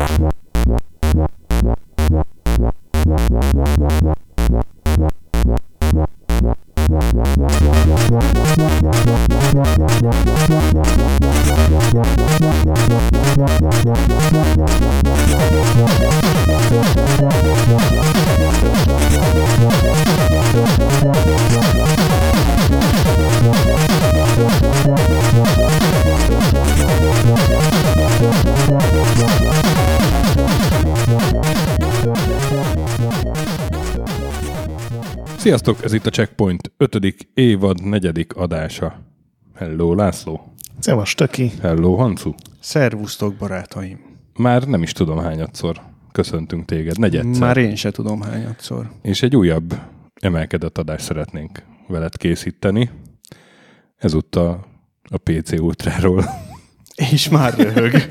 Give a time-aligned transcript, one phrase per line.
[0.00, 0.30] Yeah.
[35.40, 37.16] Sziasztok, ez itt a Checkpoint 5.
[37.34, 38.26] évad 4.
[38.34, 39.02] adása.
[39.54, 40.54] Hello, László.
[40.78, 41.50] Szevas, Töki.
[41.60, 42.34] Hello, Hancu.
[42.60, 44.00] Szervusztok, barátaim.
[44.38, 45.80] Már nem is tudom hányadszor
[46.12, 47.40] köszöntünk téged, negyedszer.
[47.40, 48.90] Már én se tudom hányadszor.
[49.02, 49.80] És egy újabb
[50.14, 52.90] emelkedett adást szeretnénk veled készíteni.
[53.96, 54.66] Ezúttal
[55.10, 56.24] a PC Ultráról.
[57.10, 57.92] És már röhög.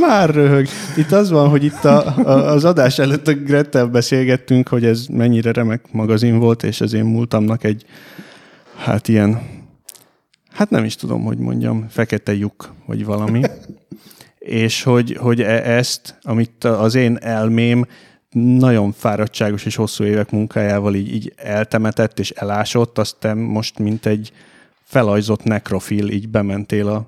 [0.00, 0.66] Már röhög.
[0.96, 5.06] Itt az van, hogy itt a, a, az adás előtt a Grettel beszélgettünk, hogy ez
[5.06, 7.84] mennyire remek magazin volt, és az én múltamnak egy,
[8.76, 9.40] hát ilyen,
[10.52, 13.42] hát nem is tudom, hogy mondjam, fekete lyuk, vagy valami.
[14.38, 17.86] és hogy, hogy e- ezt, amit az én elmém
[18.58, 24.06] nagyon fáradtságos és hosszú évek munkájával így, így eltemetett és elásott, azt te most mint
[24.06, 24.32] egy
[24.84, 27.06] felajzott nekrofil így bementél a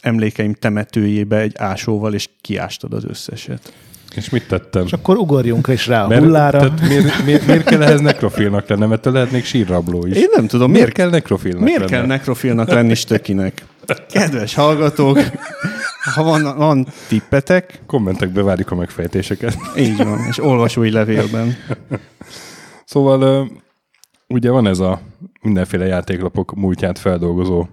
[0.00, 3.72] emlékeim temetőjébe egy ásóval, és kiástad az összeset.
[4.14, 4.84] És mit tettem?
[4.84, 6.58] És akkor ugorjunk is rá a Mert, hullára.
[6.58, 8.86] Tehát miért, miért, miért kell ehhez nekrofilnak lenni?
[8.86, 10.16] Mert lehetnék sírrabló is.
[10.16, 10.70] Én nem tudom.
[10.70, 11.90] Miért, miért kell nekrofilnak Miért lenni?
[11.90, 13.64] kell nekrofilnak lenni stökinek?
[14.10, 15.18] Kedves hallgatók,
[16.14, 17.80] ha van, van tippetek...
[17.86, 19.56] Kommentekbe várjuk a megfejtéseket.
[19.78, 21.56] Így van, és olvasói levélben.
[22.84, 23.50] Szóval
[24.28, 25.00] ugye van ez a
[25.42, 27.66] mindenféle játéklapok múltját feldolgozó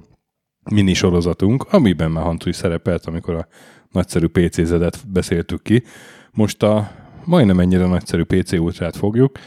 [0.70, 3.48] mini sorozatunk, amiben már Hantu is szerepelt, amikor a
[3.92, 5.84] nagyszerű PC-zedet beszéltük ki.
[6.32, 6.92] Most a
[7.26, 9.38] majdnem ennyire nagyszerű PC ultrát fogjuk,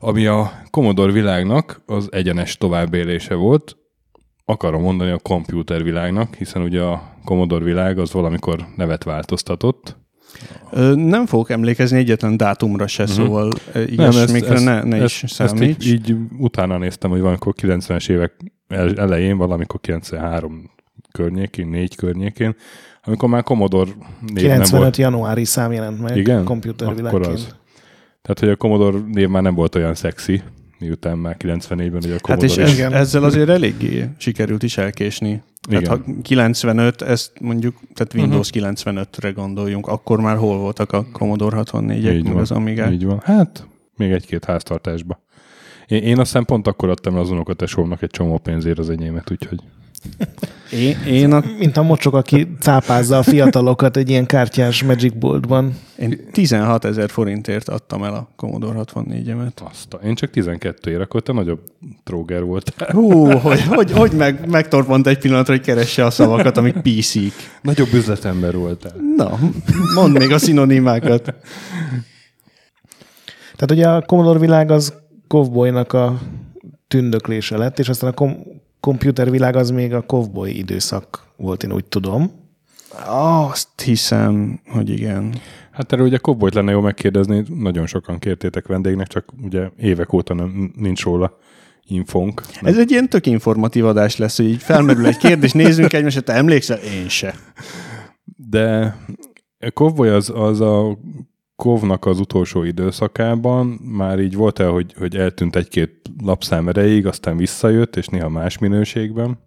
[0.00, 3.76] ami a Commodore világnak az egyenes továbbélése volt,
[4.44, 9.96] akarom mondani a komputer világnak, hiszen ugye a Commodore világ az valamikor nevet változtatott.
[10.70, 13.18] Ö, nem fogok emlékezni egyetlen dátumra se, uh-huh.
[13.18, 13.52] szóval
[13.86, 15.76] ilyesmikre ne, ne ezt, is számíts.
[15.76, 18.32] Ezt így, így utána néztem, hogy valamikor 90-es évek
[18.68, 20.70] elején, valamikor 93
[21.12, 22.56] környékén, 4 környékén,
[23.04, 23.90] amikor már Commodore
[24.20, 24.96] név 95 nem volt.
[24.96, 26.44] januári szám jelent meg Igen?
[26.44, 27.24] komputervilágként.
[27.24, 27.56] Akkor az.
[28.22, 30.42] Tehát, hogy a Commodore név már nem volt olyan szexi,
[30.78, 32.62] miután már 94-ben ugye a Commodore...
[32.62, 35.42] Hát és ez, ezzel azért eléggé sikerült is elkésni.
[35.68, 35.82] Igen.
[35.82, 38.70] Tehát ha 95, ezt mondjuk, tehát Windows uh-huh.
[38.70, 38.98] Mhm.
[38.98, 42.90] 95-re gondoljunk, akkor már hol voltak a Commodore 64-ek, meg az Amiga?
[42.90, 43.20] Így van.
[43.24, 45.20] Hát, még egy-két háztartásba.
[45.88, 49.60] Én, én azt pont akkor adtam az unokatesómnak egy csomó pénzért az enyémet, úgyhogy...
[50.72, 51.42] Én, én a...
[51.58, 55.74] Mint a mocsok, aki cápázza a fiatalokat egy ilyen kártyás Magic Bolt-ban.
[55.98, 59.68] Én 16 ezer forintért adtam el a Commodore 64-emet.
[59.70, 61.60] Azt, én csak 12 ér, akkor te nagyobb
[62.04, 62.74] tróger volt.
[62.90, 67.32] Hú, hogy, hogy, hogy meg, megtorpant egy pillanatra, hogy keresse a szavakat, amik PC-k.
[67.62, 68.94] Nagyobb üzletember voltál.
[69.16, 69.38] Na,
[69.94, 71.22] mondd még a szinonimákat.
[73.56, 74.92] Tehát ugye a Commodore világ az
[75.28, 76.18] Kovboynak a
[76.88, 78.46] tündöklése lett, és aztán a kom-
[78.80, 82.30] komputervilág az még a Kovboy időszak volt, én úgy tudom.
[83.06, 85.34] Azt hiszem, hogy igen.
[85.70, 90.34] Hát erről ugye Kovboyt lenne jó megkérdezni, nagyon sokan kértétek vendégnek, csak ugye évek óta
[90.34, 91.38] nem, nincs róla
[91.82, 92.42] infónk.
[92.60, 92.72] Nem.
[92.72, 96.32] Ez egy ilyen tök informatív adás lesz, hogy így felmerül egy kérdés, nézzünk egymásra, te
[96.32, 96.78] emlékszel?
[96.78, 97.34] Én se.
[98.36, 98.96] De
[99.74, 100.98] Kovboy az, az a
[101.62, 107.36] Kovnak az utolsó időszakában már így volt el, hogy, hogy eltűnt egy-két lapszám erejéig, aztán
[107.36, 109.38] visszajött, és néha más minőségben.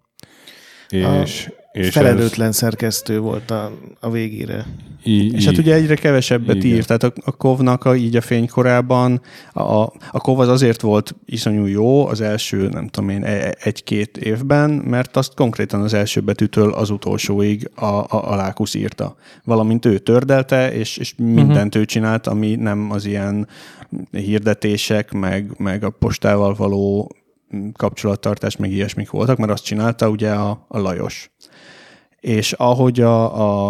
[0.89, 2.55] És, és felelőtlen ez...
[2.55, 4.65] szerkesztő volt a, a végére.
[5.03, 6.77] I, és hát ugye egyre kevesebbet igen.
[6.77, 9.21] írt, tehát a, a Kovnak a, így a fénykorában
[9.53, 14.17] a, a Kov az azért volt iszonyú jó az első, nem tudom én, e, egy-két
[14.17, 19.15] évben, mert azt konkrétan az első betűtől az utolsóig a, a, a Lákusz írta.
[19.43, 21.81] Valamint ő tördelte, és, és mindent uh-huh.
[21.81, 23.47] ő csinált, ami nem az ilyen
[24.11, 27.11] hirdetések, meg, meg a postával való
[27.73, 31.31] kapcsolattartás, meg ilyesmik voltak, mert azt csinálta ugye a, a Lajos.
[32.19, 33.69] És ahogy a, a,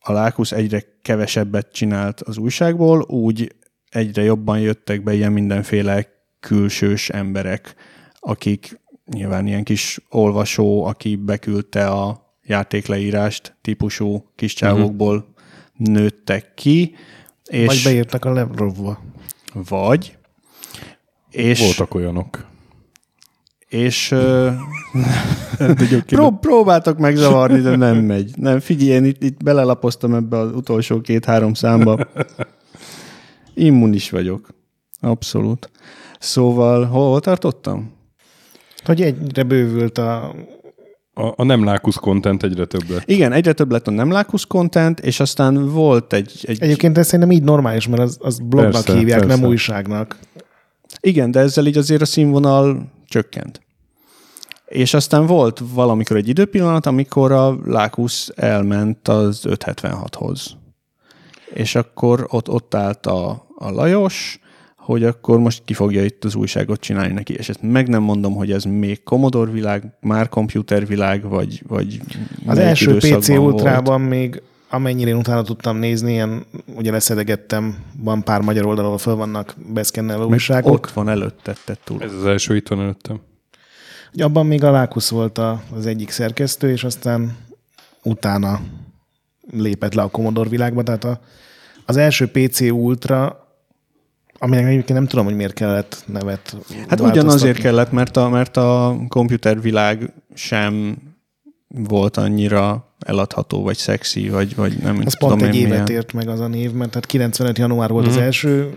[0.00, 3.54] a Lákusz egyre kevesebbet csinált az újságból, úgy
[3.90, 6.06] egyre jobban jöttek be ilyen mindenféle
[6.40, 7.74] külsős emberek,
[8.20, 15.86] akik nyilván ilyen kis olvasó, aki beküldte a játékleírást típusú kis csávokból uh-huh.
[15.86, 16.94] nőttek ki.
[17.44, 19.02] És vagy beírtak a Levrovba.
[19.52, 20.16] Vagy.
[21.30, 22.49] És Voltak olyanok.
[23.70, 24.50] És ö,
[26.06, 28.30] pró- próbáltak megzavarni, de nem megy.
[28.36, 31.98] Nem, figyelj, én itt, itt belelapoztam ebbe az utolsó két-három számba.
[33.54, 34.48] Immunis vagyok.
[35.00, 35.70] Abszolút.
[36.18, 37.92] Szóval, hol, hol tartottam?
[38.84, 40.34] Hogy egyre bővült a...
[41.14, 43.10] A, a nem lákusz content egyre több lett.
[43.10, 46.32] Igen, egyre több lett a nem lákusz content, és aztán volt egy...
[46.42, 49.36] egy Egyébként ez szerintem így normális, mert az, az blognak Persze, hívják, persze.
[49.36, 50.18] nem újságnak.
[51.00, 53.60] Igen, de ezzel így azért a színvonal csökkent.
[54.66, 60.56] És aztán volt valamikor egy időpillanat, amikor a Lákusz elment az 576-hoz.
[61.54, 64.40] És akkor ott, ott állt a, a Lajos,
[64.76, 67.34] hogy akkor most ki fogja itt az újságot csinálni neki.
[67.34, 72.00] És ezt meg nem mondom, hogy ez még Commodore világ, már komputervilág, vagy, vagy
[72.46, 73.28] Az első PC.
[73.28, 76.44] Ultrában még amennyire én utána tudtam nézni, ilyen,
[76.74, 80.72] ugye leszedegettem, van pár magyar oldal, ahol föl vannak beszkennelve újságok.
[80.72, 82.02] Ott van előtte túl.
[82.02, 83.20] Ez az első itt van előttem.
[84.14, 87.36] Ugye Abban még a Lákusz volt a, az egyik szerkesztő, és aztán
[88.02, 88.60] utána
[89.50, 90.82] lépett le a Commodore világba.
[90.82, 91.20] Tehát a,
[91.86, 93.48] az első PC Ultra,
[94.38, 96.56] aminek egyébként nem tudom, hogy miért kellett nevet
[96.88, 100.96] Hát ugyanazért kellett, mert a, mert a komputervilág sem
[101.68, 106.00] volt annyira eladható, vagy szexi, vagy, vagy nem Az tudom pont egy én évet milyen.
[106.02, 108.14] ért meg az a név, mert tehát 95 január volt Mhm.
[108.14, 108.16] mm.
[108.18, 108.70] az első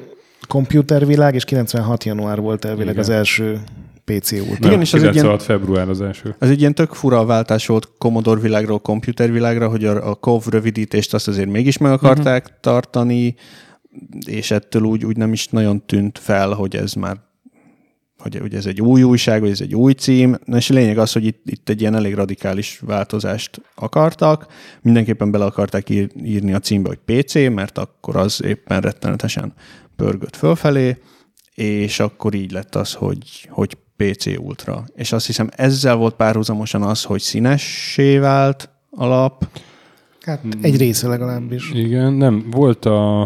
[0.47, 3.03] komputervilág, és 96 január volt elvileg Igen.
[3.03, 3.61] az első
[4.05, 4.67] PC Ultra.
[4.67, 6.35] Igen, és az egy 96 február az első.
[6.39, 11.13] Az egy ilyen tök fura váltás volt Commodore világról komputervilágra, hogy a, a COV rövidítést
[11.13, 12.59] azt azért mégis meg akarták uh-huh.
[12.61, 13.35] tartani,
[14.27, 17.17] és ettől úgy, úgy nem is nagyon tűnt fel, hogy ez már
[18.23, 20.37] hogy, hogy ez egy új újság, vagy ez egy új cím.
[20.45, 24.47] Na és a lényeg az, hogy itt, itt egy ilyen elég radikális változást akartak.
[24.81, 29.53] Mindenképpen bele akarták ír, írni a címbe, hogy PC, mert akkor az éppen rettenetesen
[29.95, 30.97] pörgött fölfelé,
[31.55, 34.85] és akkor így lett az, hogy, hogy PC Ultra.
[34.95, 39.47] És azt hiszem ezzel volt párhuzamosan az, hogy színessé vált a lap.
[40.21, 41.71] Hát egy része legalábbis.
[41.73, 43.21] Igen, nem, volt a,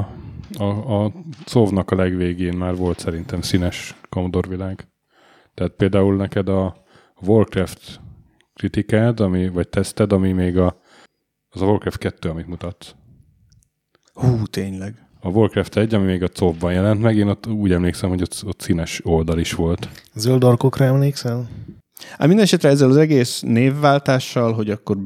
[0.59, 1.11] a, a
[1.45, 4.87] szóvnak a legvégén már volt szerintem színes Commodore világ.
[5.53, 6.83] Tehát például neked a
[7.21, 7.99] Warcraft
[8.53, 10.81] kritikád, ami, vagy teszted, ami még a,
[11.49, 12.95] az a Warcraft 2, amit mutat.
[14.13, 15.07] Hú, tényleg.
[15.19, 18.41] A Warcraft 1, ami még a COV-ban jelent meg, én ott úgy emlékszem, hogy ott,
[18.45, 19.89] ott színes oldal is volt.
[20.13, 21.47] Zöld arkokra emlékszel?
[22.17, 24.97] Hát minden esetre ezzel az egész névváltással, hogy akkor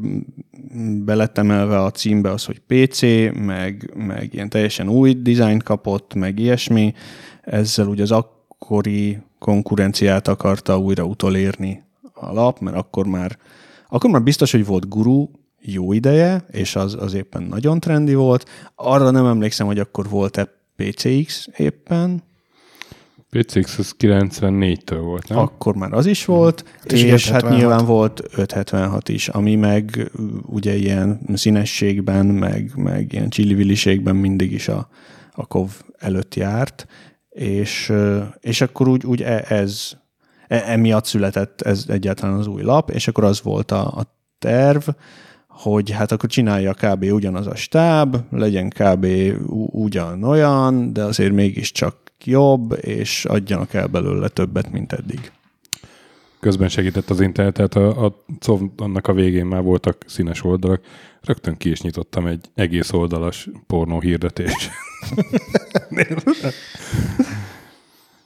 [1.05, 3.01] belett emelve a címbe az, hogy PC,
[3.45, 6.93] meg, meg ilyen teljesen új dizájn kapott, meg ilyesmi,
[7.41, 11.83] ezzel ugye az akkori konkurenciát akarta újra utolérni
[12.13, 13.37] a lap, mert akkor már,
[13.89, 15.27] akkor már biztos, hogy volt guru
[15.59, 18.49] jó ideje, és az, az éppen nagyon trendi volt.
[18.75, 22.23] Arra nem emlékszem, hogy akkor volt-e PCX éppen,
[23.37, 25.37] PCX az 94-től volt, nem?
[25.37, 27.57] akkor már az is volt, És és, és hát 576.
[27.57, 30.11] nyilván volt 576 is, ami meg
[30.45, 34.89] ugye ilyen színességben, meg, meg ilyen csilliviliségben mindig is a,
[35.31, 36.87] a KOV előtt járt,
[37.29, 39.91] és, ö, és akkor úgy, úgy e- ez,
[40.47, 44.87] e- emiatt született ez egyáltalán az új lap, és akkor az volt a, a terv,
[45.47, 47.03] hogy hát akkor csinálja kb.
[47.03, 49.07] ugyanaz a stáb, legyen kb.
[49.71, 55.31] ugyanolyan, de azért mégiscsak jobb, és adjanak el belőle többet, mint eddig.
[56.39, 60.81] Közben segített az internet, tehát a, a COV annak a végén már voltak színes oldalak.
[61.21, 64.69] Rögtön ki is nyitottam egy egész oldalas pornó hirdetést.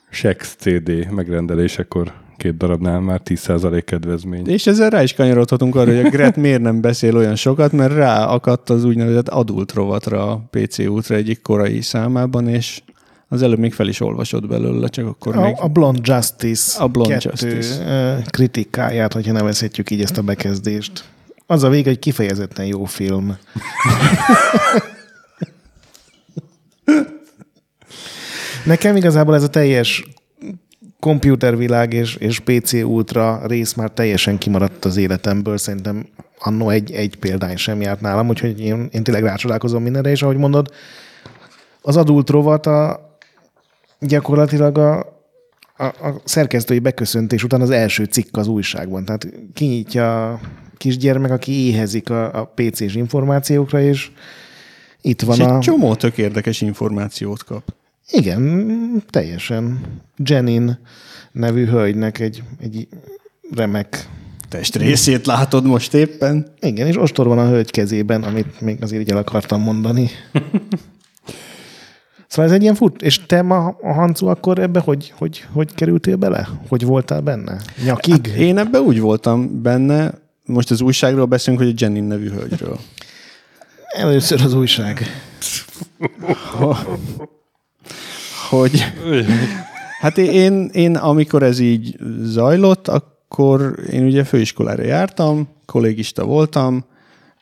[0.10, 4.48] Sex CD megrendelésekor két darabnál már 10% kedvezmény.
[4.48, 7.94] És ezzel rá is kanyarodhatunk arra, hogy a Gret miért nem beszél olyan sokat, mert
[7.94, 12.82] rá akadt az úgynevezett adult rovatra a PC Ultra egyik korai számában, és
[13.36, 15.56] az előbb még fel is olvasott belőle, csak akkor még...
[15.58, 18.22] A, a Blonde Justice A Blonde kettő Justice.
[18.30, 21.04] kritikáját, hogyha nevezhetjük így ezt a bekezdést.
[21.46, 23.38] Az a vége, hogy kifejezetten jó film.
[28.65, 30.04] Nekem igazából ez a teljes
[31.00, 35.58] komputervilág és, és PC Ultra rész már teljesen kimaradt az életemből.
[35.58, 36.06] Szerintem
[36.39, 40.38] annó egy, egy példány sem járt nálam, úgyhogy én, én tényleg rácsodálkozom mindenre, és ahogy
[40.38, 40.72] mondod,
[41.82, 43.05] az adult rovat a,
[44.00, 45.00] gyakorlatilag a,
[45.78, 49.06] a, a szerkesztői beköszöntés után az első cikk az újságban.
[49.06, 50.40] Tehát kinyitja a
[50.78, 54.12] kisgyermek, aki éhezik a, a PC-s információkra, és
[55.02, 55.56] itt van és a...
[55.56, 57.74] egy csomó tök érdekes információt kap.
[58.12, 59.80] Igen, teljesen.
[60.18, 60.80] Jenin
[61.32, 62.88] nevű hölgynek egy, egy
[63.52, 64.10] remek...
[64.50, 66.48] Testrészét látod most éppen?
[66.60, 70.10] Igen, és ostor van a hölgy kezében, amit még azért így el akartam mondani.
[72.36, 73.01] Szóval ez egy ilyen fut.
[73.01, 76.48] És te ma, a Hancu, akkor ebbe hogy, hogy, hogy kerültél bele?
[76.68, 77.58] Hogy voltál benne?
[77.84, 78.27] Nyakig?
[78.27, 80.13] Hát én ebbe úgy voltam benne,
[80.46, 82.80] most az újságról beszélünk, hogy a Jenny nevű hölgyről.
[83.88, 85.06] Először az újság.
[88.50, 88.84] hogy
[90.00, 96.86] hát én, én, amikor ez így zajlott, akkor én ugye főiskolára jártam, kollégista voltam,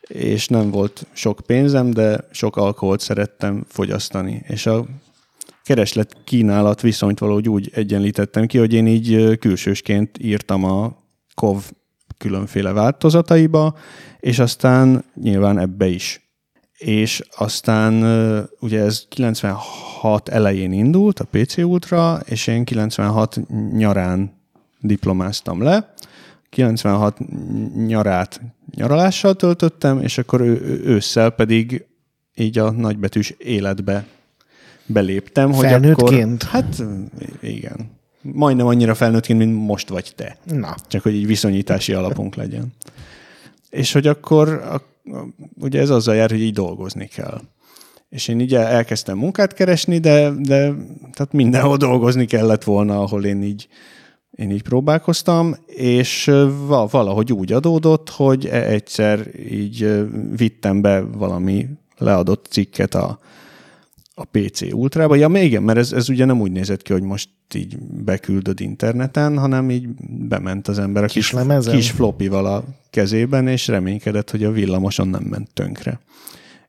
[0.08, 4.44] és nem volt sok pénzem, de sok alkoholt szerettem fogyasztani.
[4.48, 4.86] És a
[5.64, 10.98] kereslet kínálat viszonyt valahogy úgy egyenlítettem ki, hogy én így külsősként írtam a
[11.36, 11.64] KOV
[12.18, 13.78] különféle változataiba,
[14.20, 16.22] és aztán nyilván ebbe is.
[16.78, 17.94] És aztán
[18.60, 23.40] ugye ez 96 elején indult a PC Ultra, és én 96
[23.72, 24.42] nyarán
[24.80, 25.94] diplomáztam le,
[26.54, 27.18] 96
[27.86, 28.42] nyarát
[28.76, 31.86] nyaralással töltöttem, és akkor ő, ősszel pedig
[32.36, 34.06] így a nagybetűs életbe
[34.86, 35.52] beléptem.
[35.52, 36.84] Hogy akkor, hát
[37.42, 37.92] igen.
[38.22, 40.38] Majdnem annyira felnőttként, mint most vagy te.
[40.44, 40.76] Na.
[40.88, 42.74] Csak hogy így viszonyítási alapunk legyen.
[43.70, 44.82] És hogy akkor a,
[45.60, 47.42] ugye ez azzal jár, hogy így dolgozni kell.
[48.10, 50.58] És én így elkezdtem munkát keresni, de, de
[51.14, 53.68] tehát mindenhol dolgozni kellett volna, ahol én így
[54.36, 56.32] én így próbálkoztam, és
[56.92, 63.20] valahogy úgy adódott, hogy e- egyszer így vittem be valami leadott cikket a,
[64.16, 65.16] a PC Ultrába.
[65.16, 68.60] Ja, még igen, mert ez, ez ugye nem úgy nézett ki, hogy most így beküldöd
[68.60, 69.88] interneten, hanem így
[70.28, 75.08] bement az ember a kis, kis, kis flopival a kezében, és reménykedett, hogy a villamoson
[75.08, 76.00] nem ment tönkre.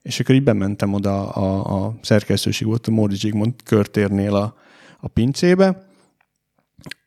[0.02, 4.54] És akkor így bementem oda a, a szerkesztőség volt a Módi Zsigmond körtérnél a,
[5.00, 5.87] a pincébe,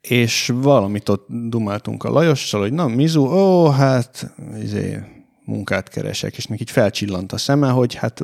[0.02, 5.00] és valamit ott dumáltunk a Lajossal, hogy na, Mizu, ó, hát izé,
[5.46, 8.24] munkát keresek, és neki így felcsillant a szeme, hogy hát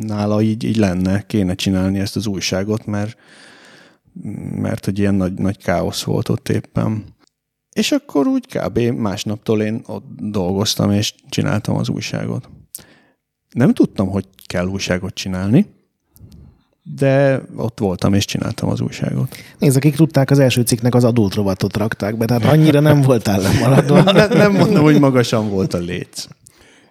[0.00, 3.16] nála így, így lenne, kéne csinálni ezt az újságot, mert,
[4.54, 7.04] mert hogy ilyen nagy, nagy káosz volt ott éppen.
[7.72, 8.78] És akkor úgy kb.
[8.78, 12.48] másnaptól én ott dolgoztam, és csináltam az újságot.
[13.50, 15.66] Nem tudtam, hogy kell újságot csinálni,
[16.94, 19.36] de ott voltam és csináltam az újságot.
[19.58, 23.40] Nézd, akik tudták, az első cikknek az adult rovatot rakták be, tehát annyira nem voltál
[23.40, 24.02] lemaradva.
[24.12, 26.26] nem, nem mondom, hogy magasan volt a léc.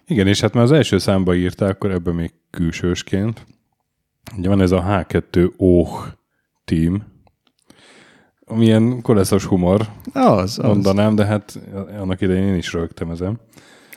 [0.06, 3.46] Igen, és hát már az első számba írták, akkor ebben még külsősként.
[4.36, 6.06] Ugye van ez a H2 OH
[6.64, 7.04] team,
[8.46, 10.66] amilyen koleszos humor, az, az.
[10.66, 11.58] mondanám, de hát
[11.98, 13.40] annak idején én is rögtem ezen.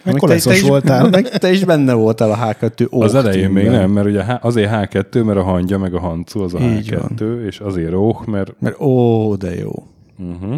[0.03, 1.09] Meg, te, te is, voltál.
[1.09, 4.71] Meg te is benne voltál a H2 ók Az elején még nem, mert ugye azért
[4.73, 7.45] H2, mert a hangja meg a hancu az a Így H2, van.
[7.45, 8.53] és azért ók, mert...
[8.59, 9.71] Mert ó, de jó.
[10.17, 10.55] Uh-huh.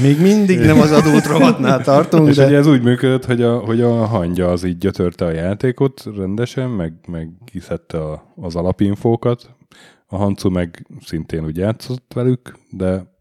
[0.00, 2.46] Még mindig nem az adót rovatnál tartunk, és de...
[2.46, 6.70] ugye ez úgy működött, hogy a, hogy a hangja az így gyötörte a játékot rendesen,
[6.70, 9.50] meg, meg kiszedte a, az alapinfókat,
[10.06, 13.16] a hancu meg szintén úgy játszott velük, de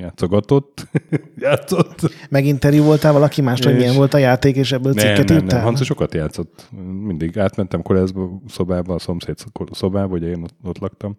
[0.00, 0.86] játszogatott,
[1.36, 2.14] játszott.
[2.30, 5.62] Meginterjú voltál valaki más, hogy milyen volt a játék, és ebből nem, cikket nem, nem,
[5.62, 6.68] Hancu sokat játszott.
[7.02, 9.36] Mindig átmentem koleszba, szobába, a szomszéd
[9.70, 11.16] szobába, hogy én ott, ott laktam.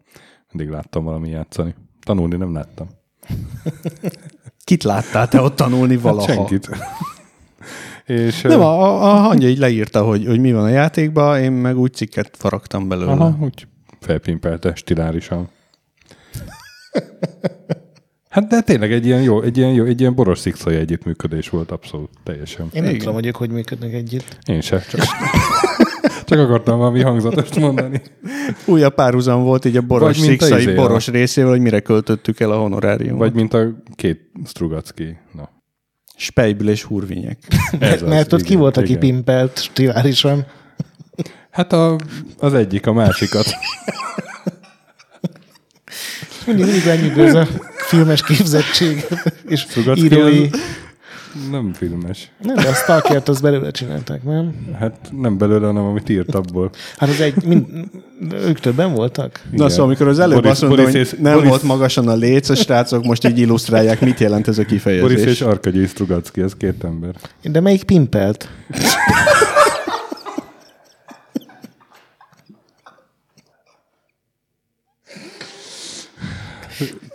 [0.52, 1.76] Mindig láttam valami játszani.
[2.06, 2.88] Tanulni nem láttam.
[4.64, 6.28] Kit láttál te ott tanulni hát valaha?
[6.28, 6.70] Hát senkit.
[8.06, 11.78] És, nem, a, a hangja így leírta, hogy, hogy mi van a játékban, én meg
[11.78, 13.12] úgy cikket faragtam belőle.
[13.12, 13.68] Aha, úgy
[14.00, 15.50] felpimpelte stilárisan.
[18.32, 21.72] Hát de tényleg egy ilyen jó, egy ilyen, jó, egy ilyen boros szikszai együttműködés volt
[21.72, 22.70] abszolút teljesen.
[22.74, 24.38] Én nem tudom, hogy hogy működnek együtt.
[24.46, 25.02] Én sem, csak,
[26.28, 28.02] csak akartam valami hangzatost mondani.
[28.66, 31.12] Újabb párhuzam volt így a boros szikszai izé, boros a...
[31.12, 33.20] részével, hogy mire költöttük el a honoráriumot.
[33.20, 35.18] Vagy mint a két Strugacki.
[35.34, 35.50] Na.
[36.16, 37.38] Spejbül és hurvinyek.
[37.80, 40.46] mert, mert ott ki volt, aki pimpelt stilárisan.
[41.50, 41.96] Hát a,
[42.38, 43.46] az egyik, a másikat.
[46.46, 47.48] mindig, mindig lenyűgöz a
[47.92, 49.06] filmes képzettség
[49.54, 50.50] és Szugatki írói.
[51.52, 52.32] Nem filmes.
[52.44, 54.54] Nem, de a Stalkert az belőle csinálták, nem?
[54.80, 56.70] Hát nem belőle, hanem amit írt abból.
[56.98, 57.66] Hát az egy, mind,
[58.32, 59.42] ők többen voltak?
[59.48, 59.64] Igen.
[59.64, 61.50] Na szóval, amikor az előbb Boris, azt mondom, Boris hogy nem Boris...
[61.50, 65.10] volt magasan a léc, a srácok most így illusztrálják, mit jelent ez a kifejezés.
[65.10, 67.12] Boris és Arkadyi Strugacki, ez két ember.
[67.42, 68.48] De melyik pimpelt?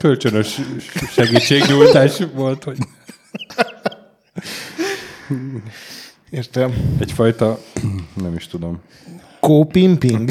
[0.07, 0.61] kölcsönös
[1.11, 2.79] segítségnyújtás volt, hogy...
[6.31, 6.73] Értem.
[6.99, 7.59] Egyfajta,
[8.15, 8.81] nem is tudom.
[9.41, 10.31] Kópimping?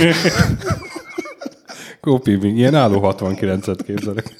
[2.02, 2.58] Kópimping.
[2.58, 4.36] Ilyen álló 69-et képzelek.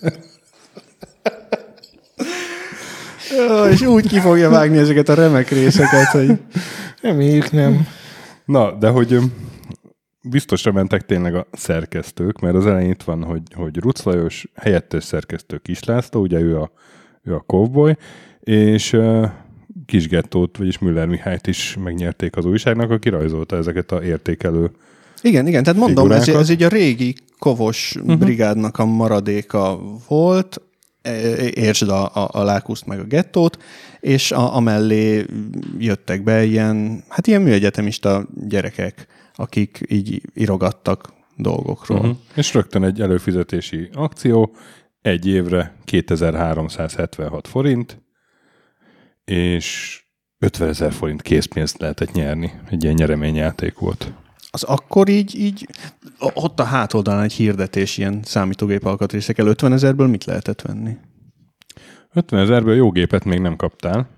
[3.30, 6.32] Ja, és úgy ki fogja vágni ezeket a remek részeket, hogy...
[7.02, 7.88] Reméljük nem.
[8.46, 9.20] Na, de hogy
[10.30, 15.04] biztosra mentek tényleg a szerkesztők, mert az elején itt van, hogy, hogy Ruc Lajos, helyettes
[15.04, 16.72] szerkesztő Kis László, ugye ő a,
[17.24, 17.98] ő a cowboy,
[18.40, 19.30] és uh,
[19.86, 24.72] Kis Gettót, vagyis Müller Mihályt is megnyerték az újságnak, aki rajzolta ezeket a értékelő
[25.22, 26.42] Igen, igen, tehát mondom, ez, Figurákat.
[26.42, 28.18] ez így a régi kovos uh-huh.
[28.18, 30.62] brigádnak a maradéka volt,
[31.06, 33.58] E- értsd a, a, a lákuszt meg a gettót,
[34.00, 35.26] és a, amellé
[35.78, 42.00] jöttek be ilyen, hát ilyen műegyetemista gyerekek, akik így irogattak dolgokról.
[42.00, 42.18] Uh-huh.
[42.36, 44.56] És rögtön egy előfizetési akció,
[45.02, 48.02] egy évre 2376 forint,
[49.26, 50.00] és
[50.40, 52.52] 50 ezer forint készpénzt lehetett nyerni.
[52.70, 54.14] Egy ilyen nyereményjáték volt.
[54.52, 55.68] Az akkor így, így
[56.20, 60.98] ott a hátoldalán egy hirdetés ilyen számítógép alkatrészekkel 50 ezerből mit lehetett venni?
[62.14, 64.10] 50 ezerből jó gépet még nem kaptál.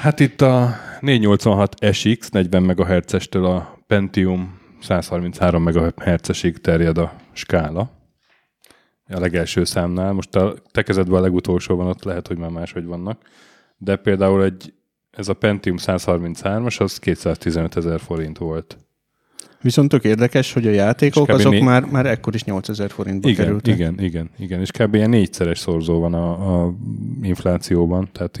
[0.00, 7.90] Hát itt a 486 SX 40 MHz-estől a Pentium 133 MHz-esig terjed a skála.
[9.08, 10.12] A legelső számnál.
[10.12, 13.20] Most a te kezedben a legutolsó van, ott lehet, hogy már máshogy vannak.
[13.76, 14.72] De például egy,
[15.10, 18.78] ez a Pentium 133-as, az 215 ezer forint volt.
[19.60, 23.44] Viszont tök érdekes, hogy a játékok azok né- már, már ekkor is 8000 forintba Igen,
[23.44, 23.74] kerültek.
[23.74, 24.60] igen, igen, igen.
[24.60, 24.94] És kb.
[24.94, 26.74] ilyen négyszeres szorzó van a, a
[27.22, 28.38] inflációban, tehát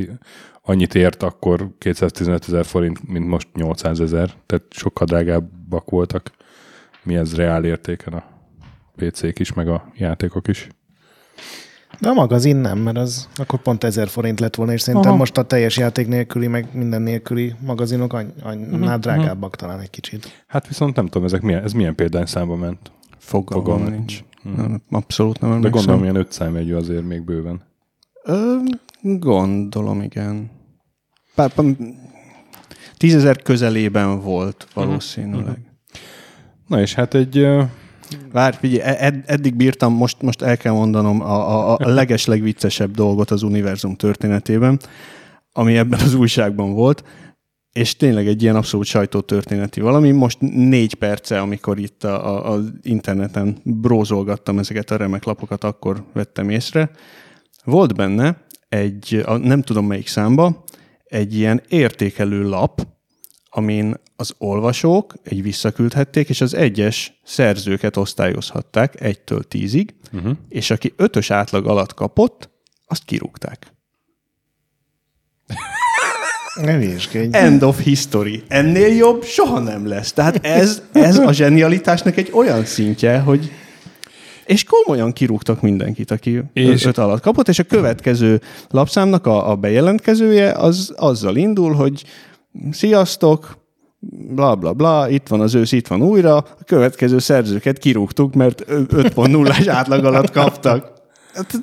[0.70, 6.30] annyit ért akkor 215 ezer forint, mint most 800 ezer, tehát sokkal drágábbak voltak.
[7.02, 8.22] Mi ez reál értéken a
[8.96, 10.68] PC-k is, meg a játékok is.
[12.00, 15.18] De a magazin nem, mert az akkor pont 1000 forint lett volna, és szerintem Aha.
[15.18, 19.90] most a teljes játék nélküli, meg minden nélküli magazinok any- annál Mhm, drágábbak talán egy
[19.90, 20.44] kicsit.
[20.46, 22.92] Hát viszont nem tudom, ezek milyen, ez milyen példányszámba ment.
[23.18, 24.24] Fogalmam Fogalmam nincs.
[24.56, 25.78] Nem, Abszolút nem De emlékszem.
[25.84, 27.60] gondolom, ilyen 5 számjegyű azért még bőven.
[28.24, 28.56] Ö,
[29.02, 30.50] gondolom, igen.
[32.96, 35.58] Tízezer közelében volt valószínűleg.
[36.66, 37.62] Na és hát egy ö,
[38.32, 42.94] Várj, figyelj, ed- eddig bírtam, most, most el kell mondanom a, a, a leges legviccesebb
[42.94, 44.80] dolgot az univerzum történetében,
[45.52, 47.04] ami ebben az újságban volt,
[47.72, 50.10] és tényleg egy ilyen abszolút sajtótörténeti valami.
[50.10, 56.04] Most négy perce, amikor itt a, a, az interneten brózolgattam ezeket a remek lapokat, akkor
[56.12, 56.90] vettem észre.
[57.64, 60.64] Volt benne egy, a, nem tudom melyik számba,
[61.10, 62.86] egy ilyen értékelő lap,
[63.44, 70.32] amin az olvasók egy visszaküldhették, és az egyes szerzőket osztályozhatták egytől tízig, uh-huh.
[70.48, 72.50] és aki ötös átlag alatt kapott,
[72.86, 73.72] azt kirúgták.
[76.54, 77.28] Ne vizsgálj.
[77.30, 78.42] End of history.
[78.48, 80.12] Ennél jobb soha nem lesz.
[80.12, 83.50] Tehát ez, ez a zsenialitásnak egy olyan szintje, hogy
[84.50, 89.56] és komolyan kirúgtak mindenkit, aki És- öt alatt kapott, és a következő lapszámnak a, a
[89.56, 92.04] bejelentkezője az azzal indul, hogy
[92.70, 93.58] sziasztok,
[94.34, 98.64] bla bla bla, itt van az ősz, itt van újra, a következő szerzőket kirúgtuk, mert
[98.66, 100.92] ö- 5.0-ás átlag alatt kaptak.
[101.34, 101.60] Hát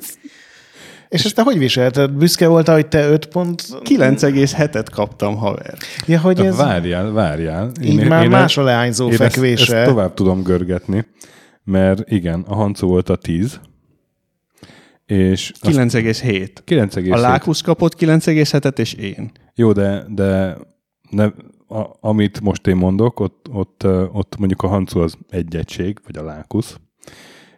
[1.08, 2.10] És ezt te hogy viselted?
[2.10, 3.62] Büszke voltál, hogy te 5 pont...
[3.84, 5.74] 9,7-et kaptam, haver.
[6.06, 7.70] Ja, hogy ez várjál, várjál.
[7.82, 9.76] így már más a leányzó én ezt, fekvése.
[9.76, 11.06] ezt tovább tudom görgetni,
[11.68, 13.60] mert igen, a Hancu volt a 10,
[15.06, 16.48] és azt 9,7.
[16.66, 17.12] 9,7.
[17.12, 19.30] A Lákusz kapott 9,7-et, és én.
[19.54, 20.56] Jó, de, de
[21.10, 21.24] ne,
[21.68, 26.16] a, amit most én mondok, ott, ott, ott mondjuk a Hancu az egy egység, vagy
[26.16, 26.76] a Lákusz,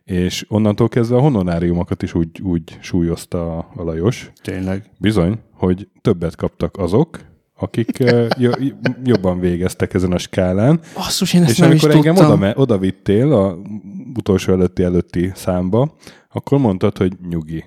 [0.05, 4.90] és onnantól kezdve a honoráriumokat is úgy, úgy súlyozta a, Lajos, Tényleg.
[4.99, 7.18] bizony, hogy többet kaptak azok,
[7.57, 7.99] akik
[9.05, 12.42] jobban végeztek ezen a skálán, Basszus, én ezt és nem amikor is engem tudtam.
[12.42, 13.59] oda, oda vittél a
[14.16, 15.96] utolsó előtti előtti számba,
[16.31, 17.64] akkor mondtad, hogy nyugi,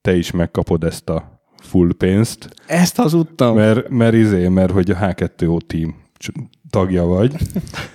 [0.00, 3.54] te is megkapod ezt a full pénzt, Ezt hazudtam.
[3.54, 5.96] mert, mert izé, mert hogy a H2O team
[6.70, 7.34] tagja vagy.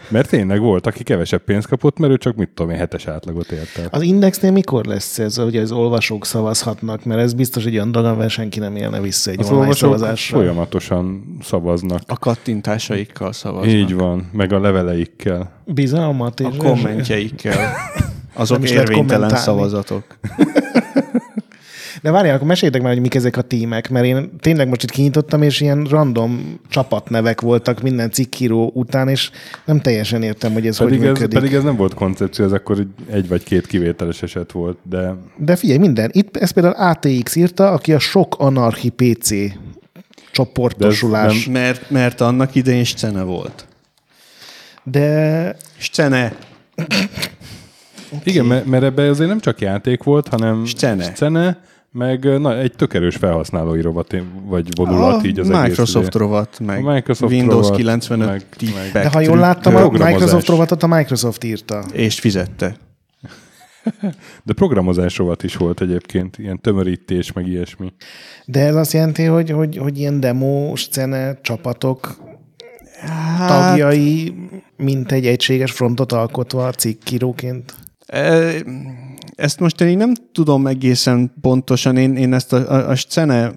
[0.10, 3.52] Mert tényleg volt, aki kevesebb pénzt kapott, mert ő csak mit tudom én, hetes átlagot
[3.52, 3.88] ért el.
[3.92, 7.06] Az Indexnél mikor lesz ez, hogy az olvasók szavazhatnak?
[7.06, 9.98] Mert ez biztos egy olyan dolog, amivel senki nem élne vissza egy Az online olvasók
[9.98, 10.40] szavazással.
[10.40, 12.02] folyamatosan szavaznak.
[12.08, 13.74] A kattintásaikkal szavaznak.
[13.74, 15.52] Így van, meg a leveleikkel.
[15.66, 16.46] Bizalmat és...
[16.46, 17.68] A kommentjeikkel.
[18.36, 20.04] Azok érvénytelen szavazatok.
[22.04, 24.90] De várjál, akkor meséljétek már, hogy mik ezek a tímek, mert én tényleg most itt
[24.90, 29.32] kinyitottam, és ilyen random csapatnevek voltak minden cikkíró után, és
[29.66, 31.40] nem teljesen értem, hogy ez Pedig hogy ez, működik.
[31.40, 35.56] pedig ez nem volt koncepció, ez akkor egy, vagy két kivételes eset volt, de De
[35.56, 36.10] figyelj, minden.
[36.14, 39.30] Itt ez például ATX írta, aki a sok anarchi PC
[40.32, 41.46] csoportosulás.
[41.46, 43.68] Mert, mert annak idején scene volt.
[44.84, 46.36] De Scene.
[48.24, 51.14] Igen, mert, mert ebben azért nem csak játék volt, hanem Scene.
[51.14, 56.22] scene meg na, egy tök erős felhasználói rovat, vagy vonulat a így az Microsoft egész,
[56.22, 59.90] rovat, meg A Microsoft Windows rovat, 95 meg- tippek, De ha jól láttam, a.
[59.90, 61.84] Microsoft rovatot a Microsoft írta.
[61.92, 62.76] és fizette.
[64.46, 67.94] De programozás rovat is volt egyébként, ilyen tömörítés, meg ilyesmi.
[68.46, 72.18] De ez azt jelenti, hogy, hogy, hogy ilyen demo, scene, csapatok
[73.38, 74.34] Hát, tagjai,
[74.78, 77.74] mint egy egységes frontot alkotva cikkíróként.
[78.06, 78.52] E,
[79.36, 83.52] Ezt most én nem tudom egészen pontosan, én, én ezt a, a, a scene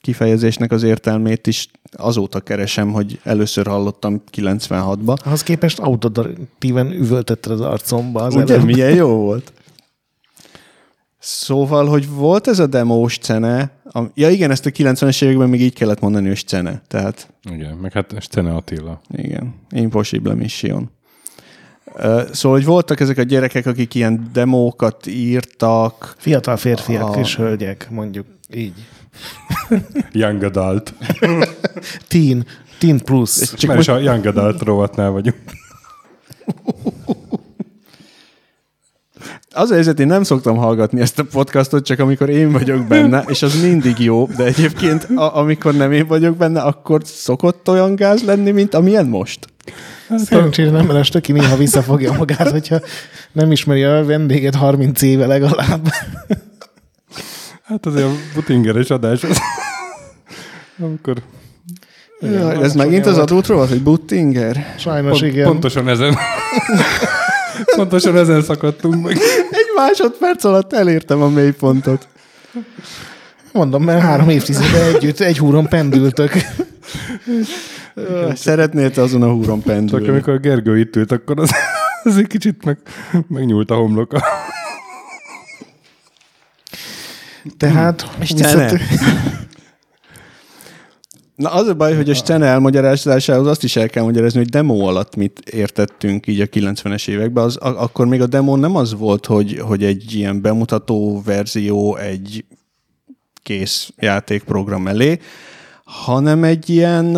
[0.00, 5.16] kifejezésnek az értelmét is azóta keresem, hogy először hallottam 96-ba.
[5.24, 8.66] Ahhoz képest autodatíven üvöltötted az arcomba az Ugye, előbb.
[8.66, 9.52] milyen jó volt?
[11.18, 15.60] Szóval, hogy volt ez a demo scene, am- ja igen, ezt a 90-es években még
[15.60, 16.82] így kellett mondani, hogy scene.
[16.88, 19.00] Tehát Igen, meg hát Stene Attila.
[19.10, 20.90] igen, Impossible Mission.
[22.32, 27.86] Szóval, hogy voltak ezek a gyerekek, akik ilyen demókat írtak, Fiatal férfiak A- és hölgyek,
[27.90, 28.74] mondjuk így.
[30.12, 30.94] Young Adult.
[32.08, 32.46] Teen,
[32.78, 33.38] teen plus.
[33.38, 33.88] Csak Mert most...
[33.88, 35.36] a Young Adult rovatnál vagyunk.
[39.50, 43.24] Az a helyzet, én nem szoktam hallgatni ezt a podcastot, csak amikor én vagyok benne,
[43.26, 47.94] és az mindig jó, de egyébként a, amikor nem én vagyok benne, akkor szokott olyan
[47.94, 49.46] gáz lenni, mint amilyen most.
[50.16, 52.80] Szerencsére nem, mert a stöki néha visszafogja magát, hogyha
[53.32, 55.88] nem ismeri a vendéget 30 éve legalább.
[57.62, 59.38] Hát azért a butingeres adás az...
[60.78, 61.22] Amikor
[62.20, 64.74] Ja, ez megint az adótról, hogy Buttinger?
[64.78, 65.46] Sajnos pont, igen.
[65.46, 66.16] pontosan ezen...
[67.76, 69.16] pontosan ezen szakadtunk meg.
[69.50, 72.08] Egy másodperc alatt elértem a mélypontot.
[73.52, 76.32] Mondom, mert három évtizede együtt egy húron pendültök.
[78.34, 80.08] Szeretnél te azon a húron Csak pendülni?
[80.08, 81.50] amikor a Gergő itt ült, akkor az,
[82.02, 82.78] az egy kicsit meg,
[83.28, 84.22] megnyúlt a homloka.
[87.56, 88.80] Tehát Scene.
[91.36, 94.86] Na az a baj, hogy a Scene elmagyarázásához azt is el kell magyarázni, hogy demo
[94.86, 97.44] alatt mit értettünk így a 90-es években.
[97.44, 101.96] Az, a, akkor még a demo nem az volt, hogy, hogy egy ilyen bemutató verzió
[101.96, 102.44] egy
[103.42, 105.18] kész játékprogram elé,
[105.84, 107.16] hanem egy ilyen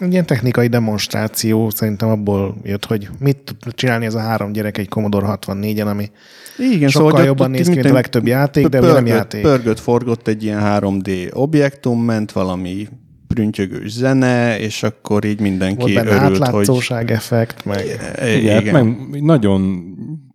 [0.00, 4.78] egy ilyen technikai demonstráció szerintem abból jött, hogy mit tud csinálni ez a három gyerek
[4.78, 6.10] egy Commodore 64-en, ami
[6.58, 9.42] igen, Sokkal hogy jobban néz ki, mint a legtöbb játék, de ugye nem pörgött- játék.
[9.42, 12.88] Pörgött, forgott egy ilyen 3D objektum, ment valami
[13.26, 18.60] prüntjögős zene, és akkor így mindenki volt benne örült, hogy átlátszóság effekt, meg Igen, Igen,
[18.60, 18.86] igen.
[18.86, 19.84] meg nagyon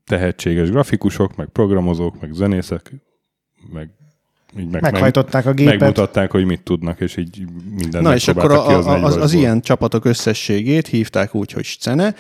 [0.05, 2.93] tehetséges grafikusok, meg programozók, meg zenészek,
[3.73, 3.89] meg
[4.59, 5.79] így meg, meghajtották a gépet.
[5.79, 9.39] megmutatták, hogy mit tudnak, és így minden Na és akkor a, az, az agyból.
[9.39, 12.15] ilyen csapatok összességét hívták úgy, hogy scene,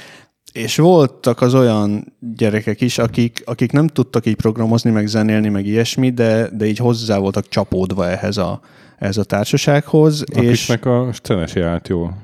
[0.51, 5.65] és voltak az olyan gyerekek is, akik, akik nem tudtak így programozni, meg zenélni, meg
[5.65, 8.61] ilyesmi, de, de így hozzá voltak csapódva ehhez a,
[8.97, 12.17] ehhez a társasághoz, és Akiknek a scenesi állt jól.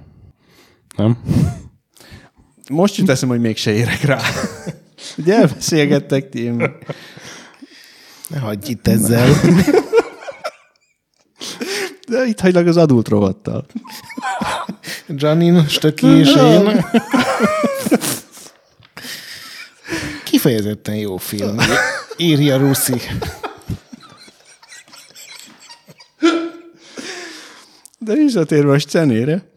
[0.98, 1.18] Nem?
[2.70, 4.20] most jut eszem, hogy mégse érek rá.
[5.18, 6.52] Ugye elbeszélgettek ti,
[8.28, 9.28] Ne hagyj itt ezzel.
[12.12, 13.66] De itt hagylak az adult rovattal.
[15.08, 16.86] Janin, Stöki és én.
[20.24, 21.58] Kifejezetten jó film.
[22.18, 23.02] Írja Ruszi.
[28.00, 29.50] De visszatérve a scenére,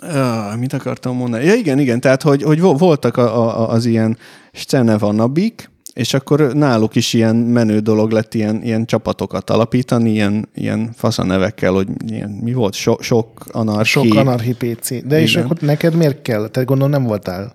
[0.00, 1.44] Ah, mit akartam mondani?
[1.44, 4.18] Ja, igen, igen, tehát, hogy, hogy vo- voltak a, a, az ilyen
[4.52, 10.48] scene vanabik, és akkor náluk is ilyen menő dolog lett ilyen, ilyen csapatokat alapítani, ilyen,
[10.54, 12.74] ilyen faszanevekkel, hogy ilyen, mi volt?
[12.74, 13.88] So, sok anarchi.
[13.88, 15.06] Sok anarchi PC.
[15.06, 15.44] De és Igen.
[15.44, 16.48] akkor neked miért kell?
[16.48, 17.54] Tehát gondolom nem voltál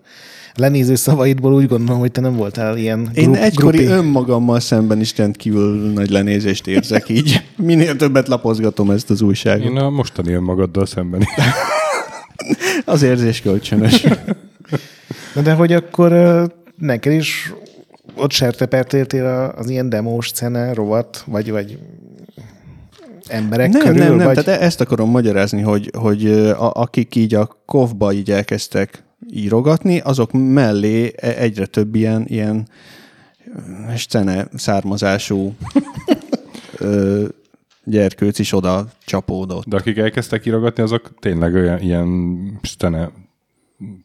[0.57, 3.91] lenéző szavaidból úgy gondolom, hogy te nem voltál ilyen Én grup, egykori grupi.
[3.93, 7.43] önmagammal szemben is rendkívül nagy lenézést érzek így.
[7.55, 9.65] Minél többet lapozgatom ezt az újságot.
[9.65, 11.27] Én a mostani önmagaddal szemben is.
[12.85, 14.03] Az érzés kölcsönös.
[15.35, 16.11] Na de hogy akkor
[16.77, 17.53] neked is
[18.15, 21.79] ott sertepertéltél az ilyen demós scene rovat, vagy, vagy
[23.27, 23.97] emberek nem, körül?
[23.97, 24.35] nem, nem, vagy...
[24.35, 29.99] tehát e- ezt akarom magyarázni, hogy, hogy a, akik így a kovba így elkezdtek írogatni,
[29.99, 32.67] azok mellé e- egyre több ilyen, ilyen
[33.95, 35.55] scene származású
[36.77, 37.25] ö,
[37.83, 39.65] gyerkőc is oda csapódott.
[39.65, 43.11] De akik elkezdtek írogatni, azok tényleg olyan ilyen stene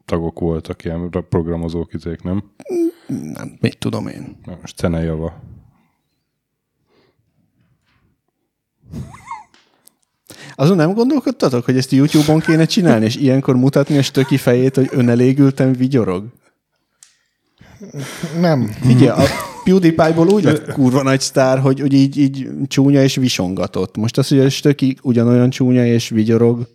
[0.04, 2.42] tagok voltak, ilyen programozók, izék, nem?
[3.06, 4.36] Nem, mit tudom én.
[4.44, 5.42] Na, Stene java.
[10.54, 14.88] Azon nem gondolkodtatok, hogy ezt YouTube-on kéne csinálni, és ilyenkor mutatni a stöki fejét, hogy
[14.90, 16.24] önelégülten vigyorog?
[18.40, 18.66] Nem.
[18.66, 19.22] Figyelj, a,
[19.64, 23.96] PewDiePie-ból úgy lett kurva nagy sztár, hogy, hogy így, így csúnya és visongatott.
[23.96, 26.68] Most az, hogy a stöki ugyanolyan csúnya és vigyorog.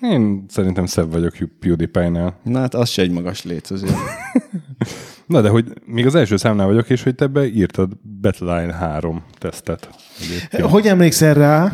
[0.00, 2.38] Én szerintem szebb vagyok PewDiePie-nál.
[2.42, 3.94] Na hát az se egy magas léc azért.
[5.26, 9.88] Na de hogy még az első számnál vagyok, és hogy te beírtad Battleline 3 tesztet.
[10.20, 10.62] Egyébként.
[10.62, 11.70] Hogy emlékszel rá?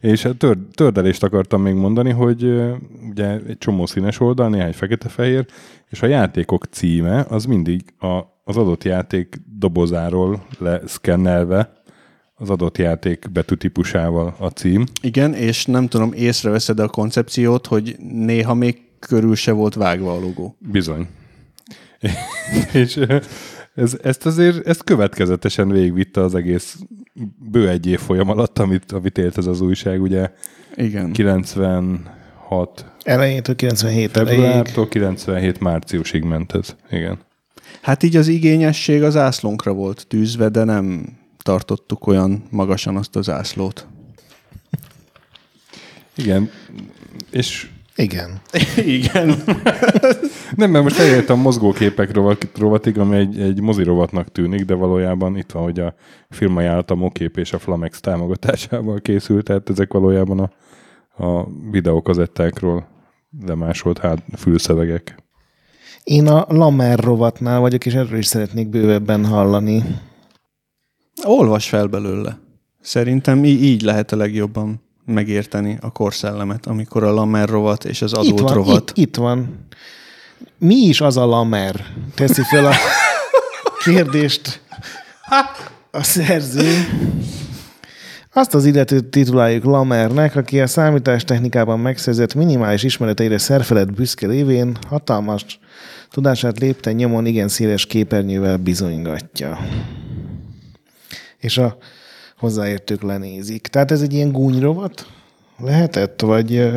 [0.00, 2.44] És a tör, tördelést akartam még mondani, hogy
[3.10, 5.46] ugye egy csomó színes oldal, néhány fekete-fehér,
[5.88, 11.72] és a játékok címe az mindig a, az adott játék dobozáról leszkennelve,
[12.40, 14.84] az adott játék betűtípusával a cím.
[15.02, 20.20] Igen, és nem tudom, észreveszed a koncepciót, hogy néha még körül se volt vágva a
[20.20, 20.56] logó.
[20.58, 21.06] Bizony.
[22.72, 23.18] és ö,
[23.74, 26.78] ez, ezt azért, ezt következetesen végigvitte az egész
[27.50, 30.30] bő egy év folyam alatt, amit, amit élt ez az újság, ugye
[30.76, 31.12] Igen.
[31.12, 34.42] 96 Elejétől 97 elejéig.
[34.42, 36.76] februártól 97 márciusig ment ez.
[36.90, 37.18] Igen.
[37.80, 43.28] Hát így az igényesség az ászlónkra volt tűzve, de nem tartottuk olyan magasan azt az
[43.28, 43.86] ászlót.
[46.14, 46.50] Igen,
[47.30, 48.40] és Igen.
[48.98, 49.34] Igen.
[50.56, 54.74] nem, mert most eljöttem a mozgóképek rovat- rovatig, ami egy, egy mozi rovatnak tűnik, de
[54.74, 55.94] valójában itt van, hogy a
[56.30, 60.50] filmajánlat a Mokép és a Flamex támogatásával készült, tehát ezek valójában a,
[61.24, 62.88] a videókazettákról
[63.46, 65.14] lemásolt hát, fülszövegek.
[66.04, 69.84] Én a Lamer rovatnál vagyok, és erről is szeretnék bővebben hallani.
[71.24, 72.38] Olvas fel belőle.
[72.80, 78.12] Szerintem í- így lehet a legjobban megérteni a korszellemet, amikor a Lamer rovat és az
[78.12, 78.90] Itt adót van, rovat.
[78.90, 79.66] itt, itt van.
[80.58, 81.84] Mi is az a Lamer?
[82.14, 82.72] Teszi fel a
[83.84, 84.62] kérdést
[85.90, 86.70] a szerző.
[88.32, 95.58] Azt az illetőt tituláljuk Lamernek, aki a számítástechnikában megszerzett minimális ismereteire szerfelett büszke lévén hatalmas
[96.10, 99.58] tudását lépten nyomon igen széles képernyővel bizonygatja.
[101.40, 101.76] És a
[102.38, 103.66] hozzáértők lenézik.
[103.66, 105.06] Tehát ez egy ilyen gúnyrovat
[105.58, 106.20] lehetett?
[106.20, 106.70] Vagy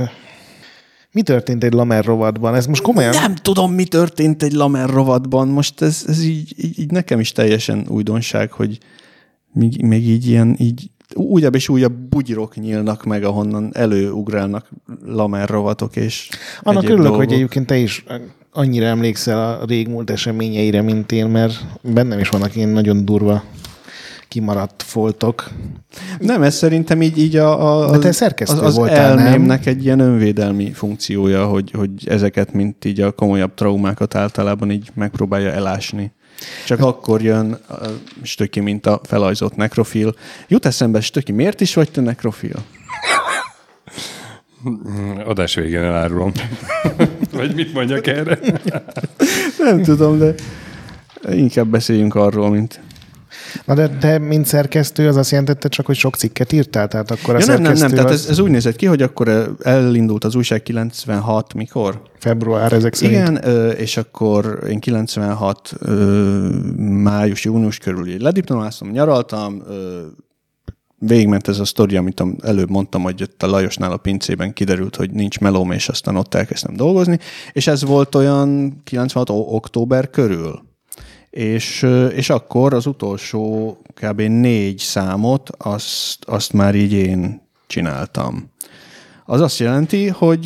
[1.12, 2.56] mi történt egy Lamer rovatban?
[2.56, 3.14] Ez most komolyan...
[3.14, 5.48] Nem tudom, mi történt egy Lamer rovatban.
[5.48, 8.78] Most ez, ez így, így, így, nekem is teljesen újdonság, hogy
[9.54, 14.70] még, még így ilyen így újabb és újabb bugyrok nyílnak meg, ahonnan előugrálnak
[15.06, 16.30] Lamer rovatok és
[16.62, 17.20] Annak örülök, dolgok.
[17.20, 18.04] hogy egyébként te is
[18.52, 23.44] annyira emlékszel a régmúlt eseményeire, mint én, mert bennem is vannak ilyen nagyon durva
[24.34, 25.50] kimaradt foltok.
[26.20, 29.26] Nem, ez szerintem így, így a, a, De te szerkesztő az, az voltál, nem?
[29.26, 34.92] elmémnek egy ilyen önvédelmi funkciója, hogy, hogy ezeket, mint így a komolyabb traumákat általában így
[34.94, 36.12] megpróbálja elásni.
[36.66, 37.76] Csak akkor jön a
[38.22, 40.16] stöki, mint a felajzott nekrofil.
[40.48, 42.56] Jut eszembe, stöki, miért is vagy te nekrofil?
[45.26, 46.32] Adás végén elárulom.
[47.34, 48.40] Vagy mit mondjak erre?
[49.58, 50.36] Nem tudom, de
[51.32, 52.82] inkább beszéljünk arról, mint...
[53.66, 56.88] Na de te, mint szerkesztő, az azt jelentette csak, hogy sok cikket írtál?
[56.88, 59.02] Tehát akkor a Ja, nem, nem, nem, tehát az ez, ez úgy nézett ki, hogy
[59.02, 62.02] akkor elindult az újság 96, mikor?
[62.20, 63.20] február ezek szerint.
[63.20, 63.38] Igen,
[63.78, 66.48] és akkor én 96 ö,
[66.80, 69.64] május-június körül lediplomáztam, nyaraltam,
[71.08, 74.96] végigment ez a sztori, amit am- előbb mondtam, hogy ott a Lajosnál a pincében kiderült,
[74.96, 77.20] hogy nincs melóm, és aztán ott elkezdtem dolgozni,
[77.52, 80.72] és ez volt olyan 96 o- október körül.
[81.34, 81.82] És,
[82.16, 84.22] és akkor az utolsó kb.
[84.22, 88.50] négy számot, azt, azt már így én csináltam.
[89.26, 90.46] Az azt jelenti, hogy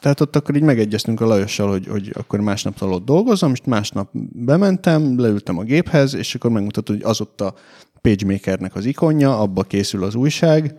[0.00, 4.08] tehát ott akkor így megegyeztünk a Lajossal, hogy, hogy akkor másnaptól ott dolgozom, és másnap
[4.32, 7.54] bementem, leültem a géphez, és akkor megmutatta, hogy az ott a
[8.00, 10.78] PageMakernek az ikonja, abba készül az újság,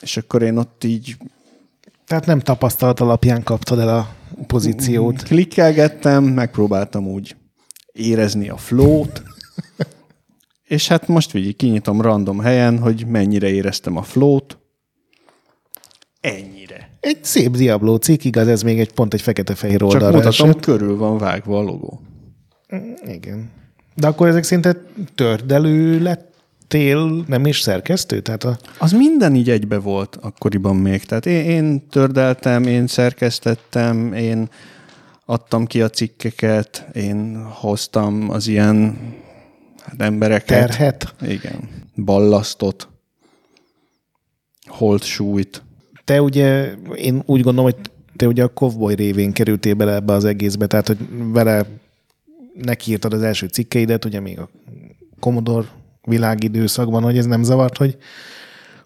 [0.00, 1.16] és akkor én ott így
[2.06, 4.14] Tehát nem tapasztalat alapján kaptad el a
[4.46, 5.22] pozíciót.
[5.22, 7.36] klikkelgettem, megpróbáltam úgy
[7.92, 9.22] érezni a flót,
[10.64, 14.58] és hát most így kinyitom random helyen, hogy mennyire éreztem a flót.
[16.20, 16.90] Ennyire.
[17.00, 20.62] Egy szép Diablo cikk, igaz, ez még egy pont egy fekete-fehér Csak oldalra mutatom, esett.
[20.62, 22.00] körül van vágva a logó.
[23.04, 23.50] Igen.
[23.94, 24.76] De akkor ezek szinte
[25.14, 28.20] tördelő lettél, nem is szerkesztő?
[28.20, 28.58] Tehát a...
[28.78, 31.04] Az minden így egybe volt akkoriban még.
[31.04, 34.48] Tehát én, én tördeltem, én szerkesztettem, én
[35.32, 38.98] adtam ki a cikkeket, én hoztam az ilyen
[39.82, 40.46] hát embereket.
[40.46, 41.14] terhet.
[41.20, 41.68] Igen.
[42.04, 42.88] Ballasztot,
[44.66, 45.62] holtsúlyt.
[46.04, 50.24] Te ugye, én úgy gondolom, hogy te ugye a Cowboy révén kerültél bele ebbe az
[50.24, 50.98] egészbe, tehát hogy
[51.32, 51.66] vele
[52.54, 54.48] nekiírtad az első cikkeidet, ugye még a
[55.20, 55.68] Commodore
[56.02, 57.96] világidőszakban, hogy ez nem zavart, hogy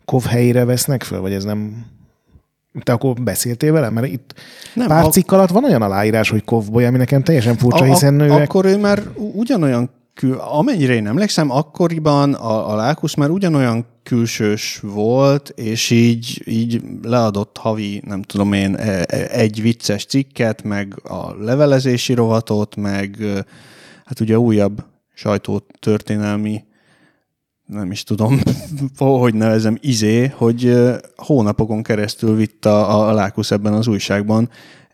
[0.04, 1.86] Kov helyére vesznek föl, vagy ez nem
[2.82, 3.90] Te akkor beszéltél vele?
[3.90, 4.34] Mert itt
[4.74, 7.86] Nem, pár a- cikk alatt van olyan aláírás, hogy kovboly, ami nekem teljesen furcsa, A-
[7.86, 8.30] hiszen ők...
[8.30, 14.80] Akkor ő már ugyanolyan, kül, amennyire én emlékszem, akkoriban a, a Lákusz már ugyanolyan külsős
[14.82, 20.94] volt, és így, így leadott havi, nem tudom én, e- e- egy vicces cikket, meg
[21.04, 23.16] a levelezési rovatot, meg
[24.04, 24.84] hát ugye újabb
[25.14, 26.64] sajtótörténelmi
[27.66, 28.40] nem is tudom,
[28.98, 30.76] hogy nevezem, izé, hogy
[31.16, 34.50] hónapokon keresztül vitt a, a Lákusz ebben az újságban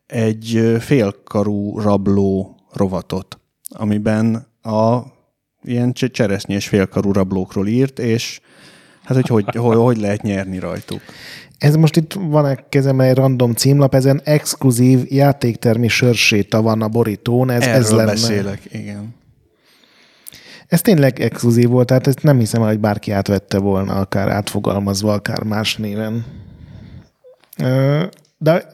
[0.07, 4.99] egy félkarú rabló rovatot, amiben a
[5.63, 8.41] ilyen cse- cseresznyés félkarú rablókról írt, és
[9.03, 11.01] hát hogy hogy, hogy, hogy lehet nyerni rajtuk.
[11.59, 16.89] Ez most itt van egy kezemben egy random címlap, ezen exkluzív játéktermi sörséta van a
[16.89, 18.05] borítón, ez, Erről ez lenne.
[18.05, 19.15] beszélek, igen.
[20.73, 25.43] Ez tényleg exkluzív volt, tehát ezt nem hiszem, hogy bárki átvette volna, akár átfogalmazva, akár
[25.43, 26.25] más néven.
[28.39, 28.67] De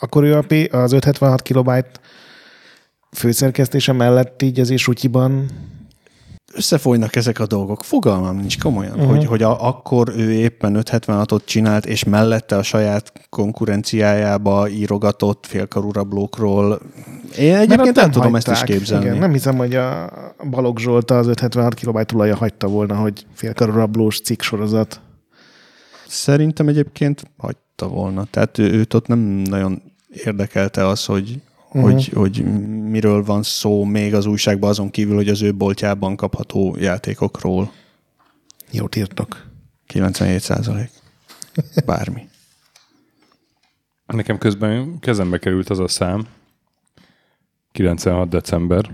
[0.00, 0.36] akkor ő
[0.70, 1.90] az 576 kilobyte
[3.16, 5.50] főszerkesztése mellett így az Isutyiban
[6.58, 7.82] Összefolynak ezek a dolgok.
[7.82, 9.10] Fogalmam nincs komolyan, uh-huh.
[9.10, 15.92] hogy, hogy a, akkor ő éppen 576-ot csinált, és mellette a saját konkurenciájába írogatott félkarú
[15.92, 16.80] rablókról.
[17.38, 19.04] Én egyébként ott nem tudom ezt is képzelni.
[19.04, 20.10] Igen, nem hiszem, hogy a
[20.50, 25.00] Balogh Zsolt az 576 kilobyte tulaja hagyta volna, hogy félkarú rablós cikk sorozat.
[26.06, 28.24] Szerintem egyébként hagyta volna.
[28.30, 29.82] Tehát ő, őt ott nem nagyon
[30.24, 31.92] érdekelte az, hogy, uh-huh.
[31.92, 32.44] hogy, hogy
[32.88, 37.72] miről van szó még az újságban, azon kívül, hogy az ő boltjában kapható játékokról.
[38.70, 39.46] Jót írtok.
[39.86, 40.90] 97 százalék.
[41.86, 42.28] Bármi.
[44.06, 46.26] Nekem közben kezembe került az a szám,
[47.72, 48.28] 96.
[48.28, 48.90] december,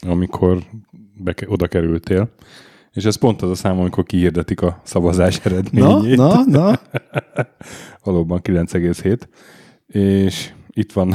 [0.00, 0.62] amikor
[1.14, 2.30] beke, oda kerültél,
[2.92, 6.16] és ez pont az a szám, amikor kiirdetik a szavazás Na, eredményét.
[6.16, 6.80] na, na.
[8.04, 9.20] Valóban 9,7.
[9.86, 11.14] És itt van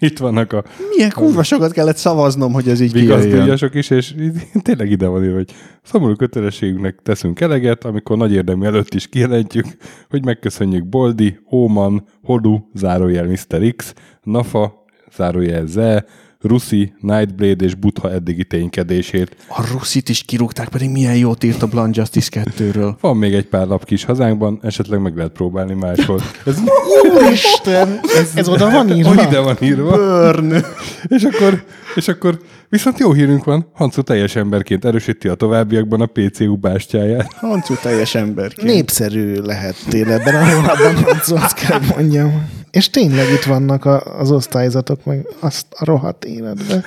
[0.00, 0.64] itt vannak a
[0.96, 3.58] Milyen kurva sokat kellett szavaznom, hogy ez így kijöjjön.
[3.72, 4.14] is, és
[4.62, 9.66] tényleg ide van írva, hogy szomorú kötelességünknek teszünk eleget, amikor nagy érdemű előtt is kijelentjük,
[10.10, 13.74] hogy megköszönjük Boldi, Óman, Hodu, zárójel Mr.
[13.76, 14.84] X, Nafa,
[15.16, 16.04] zárójel Ze,
[16.42, 19.36] Ruszi, Nightblade és Butha eddigi ténykedését.
[19.48, 22.94] A Russit is kirúgták, pedig milyen jót írt a Blunt Justice 2-ről.
[23.00, 26.20] Van még egy pár lap kis hazánkban, esetleg meg lehet próbálni máshol.
[26.46, 26.56] Ez
[27.14, 28.00] Úristen!
[28.16, 29.08] Ez, ez oda van írva?
[29.14, 29.90] hogy ide van írva.
[29.96, 30.64] Burn!
[31.08, 36.06] És akkor, és akkor viszont jó hírünk van, Hancu teljes emberként erősíti a továbbiakban a
[36.06, 37.32] PCU bástyáját.
[37.32, 38.68] Hancu teljes emberként.
[38.68, 42.48] Népszerű lehettél ebben a hónapban, Hancu, azt kell mondjam.
[42.70, 46.84] És tényleg itt vannak a, az osztályzatok, meg azt a rohadt életbe.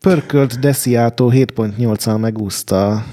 [0.00, 3.04] Pörkölt Deciato 7.8-al megúszta.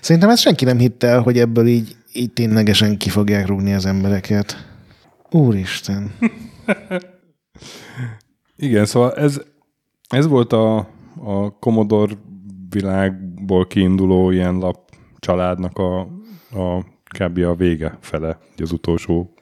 [0.00, 3.86] Szerintem ezt senki nem hitte el, hogy ebből így, így ténylegesen ki fogják rúgni az
[3.86, 4.66] embereket.
[5.30, 6.12] Úristen.
[8.56, 9.40] Igen, szóval ez,
[10.08, 10.76] ez volt a,
[11.24, 12.14] a Commodore
[12.68, 14.83] világból kiinduló ilyen lap
[15.24, 16.00] családnak a,
[16.50, 16.84] a
[17.18, 17.38] kb.
[17.38, 19.34] a vége fele, az utolsó.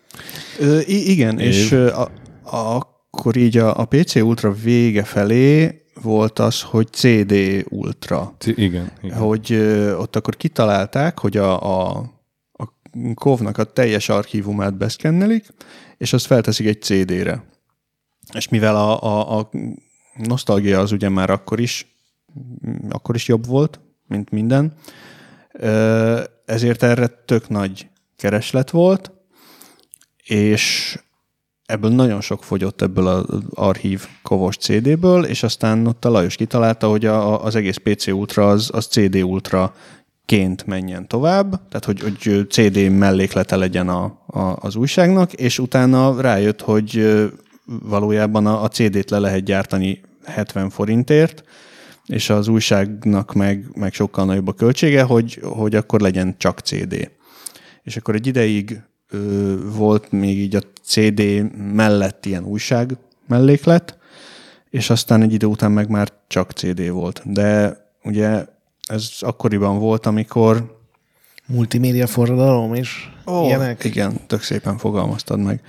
[0.59, 1.47] Ö, igen, Év.
[1.47, 2.03] és a,
[2.43, 2.77] a,
[3.11, 7.35] akkor így a, a PC Ultra vége felé volt az, hogy CD
[7.69, 8.35] Ultra.
[8.39, 9.19] C- igen, igen.
[9.19, 11.99] Hogy ö, ott akkor kitalálták, hogy a, a,
[12.53, 12.65] a
[13.15, 15.47] Kovnak a teljes archívumát beszkennelik,
[15.99, 17.45] és azt felteszik egy CD-re.
[18.35, 19.51] És mivel a, a, a
[20.17, 21.97] nosztalgia az ugye már akkor is,
[22.89, 24.73] akkor is jobb volt, mint minden,
[26.45, 27.87] ezért erre tök nagy
[28.17, 29.13] kereslet volt,
[30.25, 30.99] és
[31.67, 36.89] ebből nagyon sok fogyott ebből az archív kovos CD-ből, és aztán ott a Lajos kitalálta,
[36.89, 39.75] hogy a, az egész PC Ultra az, az CD Ultra
[40.27, 46.21] ként menjen tovább, tehát hogy, hogy CD melléklete legyen a, a, az újságnak, és utána
[46.21, 47.21] rájött, hogy
[47.83, 51.45] valójában a, a CD-t le lehet gyártani 70 forintért,
[52.07, 57.11] és az újságnak meg, meg sokkal nagyobb a költsége, hogy, hogy akkor legyen csak CD.
[57.83, 63.99] És akkor egy ideig ö, volt még így a CD mellett ilyen újság melléklet,
[64.71, 67.23] és aztán egy idő után meg már csak CD volt.
[67.25, 68.45] De ugye
[68.89, 70.81] ez akkoriban volt, amikor
[71.47, 73.13] Multimédia forradalom is.
[73.27, 73.85] Ó, Ilyenek.
[73.85, 75.61] Igen, tök szépen fogalmaztad meg.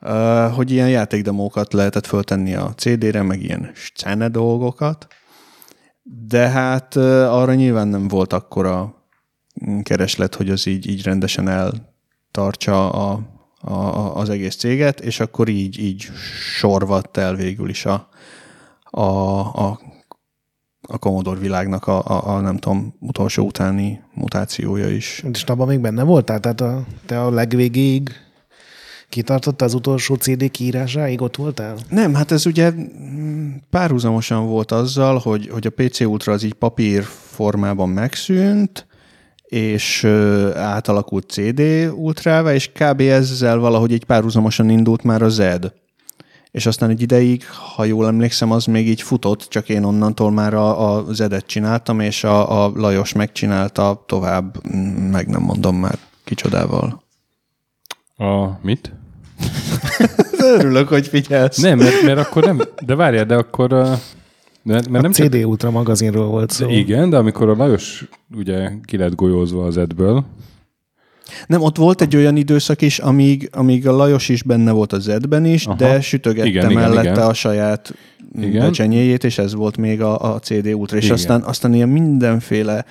[0.00, 5.06] Uh, hogy ilyen játékdemókat lehetett föltenni a CD-re, meg ilyen scene dolgokat,
[6.26, 8.94] de hát arra nyilván nem volt akkora
[9.66, 13.20] mm, kereslet, hogy az így, így rendesen eltartsa a,
[13.60, 16.00] a, az egész céget, és akkor így, így
[16.58, 18.08] sorvadt el végül is a,
[18.90, 19.80] a, a
[20.88, 25.24] a Commodore világnak a, a, a nem tudom, utolsó utáni mutációja is.
[25.32, 26.40] És abban még benne voltál?
[26.40, 28.10] Tehát a, te a legvégéig
[29.08, 31.76] kitartotta az utolsó CD kiírásáig ott voltál?
[31.88, 32.72] Nem, hát ez ugye
[33.70, 38.86] párhuzamosan volt azzal, hogy, hogy a PC Ultra az így papír formában megszűnt,
[39.46, 40.04] és
[40.54, 41.60] átalakult CD
[41.94, 43.00] Ultrává, és kb.
[43.00, 45.72] ezzel valahogy egy párhuzamosan indult már a ZED.
[46.50, 47.44] És aztán egy ideig,
[47.74, 52.00] ha jól emlékszem, az még így futott, csak én onnantól már a, a Zedet csináltam,
[52.00, 54.66] és a, a Lajos megcsinálta tovább,
[55.10, 57.02] meg nem mondom már kicsodával.
[58.16, 58.92] A mit?
[60.58, 61.56] Örülök, hogy figyelsz.
[61.56, 63.70] Nem, mert, mert akkor nem, de várjál, de akkor...
[64.62, 66.66] Mert, mert A nem CD csak, Ultra magazinról volt szó.
[66.66, 70.24] de igen, de amikor a Lajos ugye ki lett golyózva az edből,
[71.46, 75.08] Nem, ott volt egy olyan időszak is, amíg, amíg a Lajos is benne volt az
[75.08, 75.76] edben is, Aha.
[75.76, 77.28] de sütögette Igen, igen, igen, mellette igen.
[77.28, 77.94] a saját
[78.40, 78.66] Igen.
[78.66, 80.96] becsenyéjét, és ez volt még a, a CD útra.
[80.96, 81.16] És Igen.
[81.16, 82.84] aztán, aztán ilyen mindenféle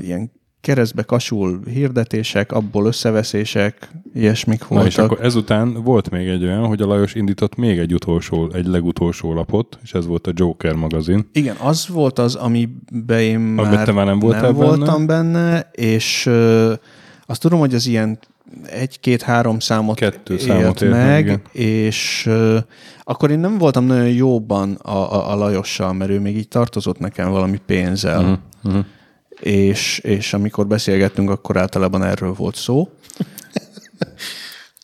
[0.00, 0.30] ilyen
[0.60, 5.12] keresztbe kasul hirdetések, abból összeveszések, ilyesmik Na és voltak.
[5.12, 9.34] akkor ezután volt még egy olyan, hogy a Lajos indított még egy utolsó, egy legutolsó
[9.34, 11.28] lapot, és ez volt a Joker magazin.
[11.32, 14.66] Igen, az volt az, amiben én már, már nem voltál nem benne?
[14.66, 16.72] voltam benne, és ö,
[17.26, 18.18] azt tudom, hogy az ilyen
[18.66, 21.42] egy-két-három számot Kettő számot élt meg, igen.
[21.52, 22.58] és ö,
[23.02, 26.98] akkor én nem voltam nagyon jóban a, a, a Lajossal, mert ő még így tartozott
[26.98, 28.20] nekem valami pénzzel.
[28.22, 28.38] Uh-huh.
[28.64, 28.84] Uh-huh.
[29.40, 32.88] És, és amikor beszélgettünk, akkor általában erről volt szó.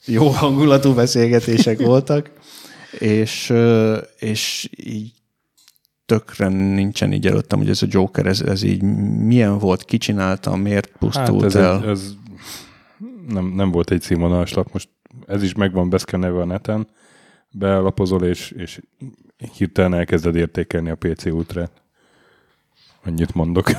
[0.07, 2.30] Jó hangulatú beszélgetések voltak,
[2.98, 3.52] és,
[4.18, 5.12] és így
[6.07, 8.82] tökre nincsen így előttem, hogy ez a Joker, ez, ez így
[9.26, 11.82] milyen volt, ki csinálta, miért pusztult Hát ez, el.
[11.82, 12.14] egy, ez
[13.28, 14.88] nem, nem volt egy színvonalas lap, most
[15.26, 16.88] ez is megvan beszkennelve a neten,
[17.50, 18.80] belapozol, és, és
[19.57, 21.72] hirtelen elkezded értékelni a PC Ultrát.
[23.04, 23.70] Annyit mondok.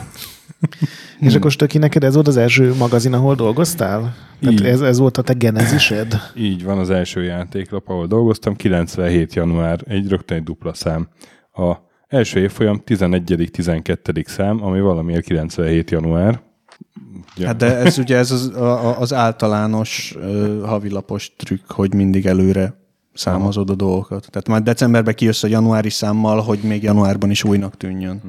[1.20, 4.16] És akkor Stöki, neked ez volt az első magazin, ahol dolgoztál?
[4.40, 4.66] Tehát Így.
[4.66, 6.14] ez, ez volt a te genezised?
[6.36, 9.34] Így van az első játéklap, ahol dolgoztam, 97.
[9.34, 11.08] január, egy rögtön egy dupla szám.
[11.54, 11.76] A
[12.08, 14.28] első évfolyam 11.-12.
[14.28, 15.92] szám, ami valamiért 97.
[15.92, 16.42] január.
[17.36, 17.48] Ja.
[17.48, 22.74] Hát de ez ugye ez az, a- az általános ö, havilapos trükk, hogy mindig előre
[23.14, 24.28] számozod a dolgokat.
[24.30, 28.22] Tehát már decemberben kijössz a januári számmal, hogy még januárban is újnak tűnjön.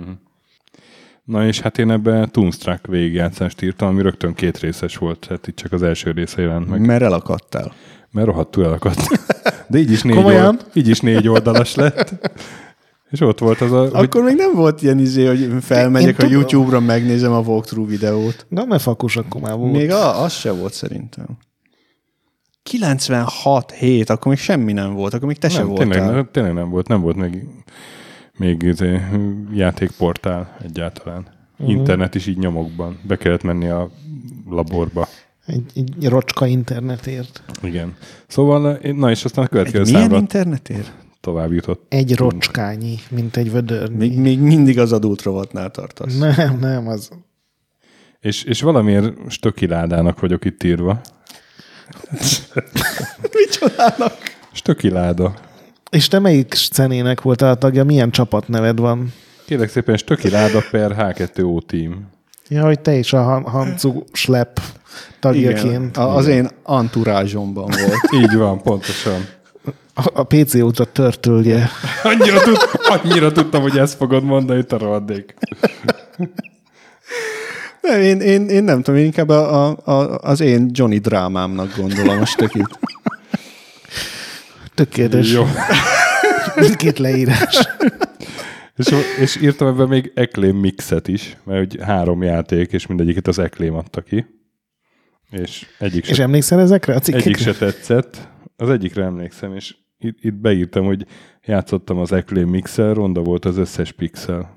[1.29, 5.57] Na és hát én ebbe Toonstruck végigjátszást írtam, ami rögtön két részes volt, hát itt
[5.57, 7.73] csak az első része jelent meg, Mert elakadtál.
[8.11, 9.01] mert rohadtul elakadt.
[9.69, 10.47] De így is négy, Komolyan?
[10.47, 12.31] old, így is négy oldalas lett.
[13.11, 13.81] És ott volt az a...
[13.81, 16.33] hogy- Akkor még nem volt ilyen izé, hogy felmegyek Én a tudom.
[16.33, 18.47] YouTube-ra, megnézem a walkthrough videót.
[18.49, 19.73] Na, mert fakus akkor már volt.
[19.73, 21.27] Még a, az se volt szerintem.
[22.63, 25.89] 96 hét, akkor még semmi nem volt, akkor még te nem, voltál.
[25.89, 27.45] tényleg, nem- tényleg nem volt, nem volt még,
[28.39, 29.01] még izé,
[29.53, 31.27] játékportál egyáltalán.
[31.59, 31.77] Uh-huh.
[31.77, 32.99] Internet is így nyomokban.
[33.03, 33.91] Be kellett menni a
[34.49, 35.09] laborba.
[35.47, 37.43] Egy, egy rocska internetért.
[37.63, 37.97] Igen.
[38.27, 40.85] Szóval, na és aztán a következő Egy milyen számra internetér?
[41.21, 41.85] tovább jutott.
[41.89, 43.97] Egy rocskányi, mint egy vödörnyi.
[43.97, 46.19] Még, még mindig az adult rovatnál tartasz.
[46.19, 47.11] Nem, nem, az...
[48.21, 51.01] És, és valamiért stökiládának vagyok itt írva.
[53.33, 54.17] Micsodának?
[54.53, 55.35] Stökiláda.
[55.91, 57.85] És te melyik szenének voltál a tagja?
[57.85, 59.13] Milyen csapatneved van?
[59.47, 62.07] Kérlek szépen, Stökiláda per H2O Team.
[62.49, 64.57] Ja, hogy te is a Han- Hancu Schlepp
[65.21, 65.97] tagjaként.
[65.97, 68.13] A, az én anturázsomban volt.
[68.23, 69.27] Így van, pontosan.
[69.95, 71.71] A, a PC útra törtölje.
[72.03, 72.57] Annyira, tud,
[72.89, 75.35] annyira tudtam, hogy ezt fogod mondani, te rohadék.
[77.81, 81.77] Nem, én, én, én nem tudom, én inkább a, a, a, az én Johnny drámámnak
[81.77, 82.79] gondolom most tökít.
[84.79, 85.33] Tökéletes.
[85.33, 85.45] Jó.
[86.61, 87.59] Mindkét leírás.
[88.77, 93.39] És, és írtam ebben még Acclaim mixet is, mert hogy három játék, és mindegyiket az
[93.39, 94.27] Acclaim adta ki.
[95.31, 97.31] És egyik se, És emlékszel ezekre a cikkekre?
[97.31, 98.29] egyik se tetszett.
[98.57, 101.07] Az egyikre emlékszem, és itt, itt beírtam, hogy
[101.45, 104.55] játszottam az Acclaim mixel, ronda volt az összes pixel.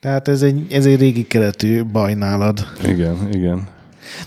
[0.00, 2.66] Tehát ez egy, ez egy régi keletű baj nálad.
[2.84, 3.68] Igen, igen.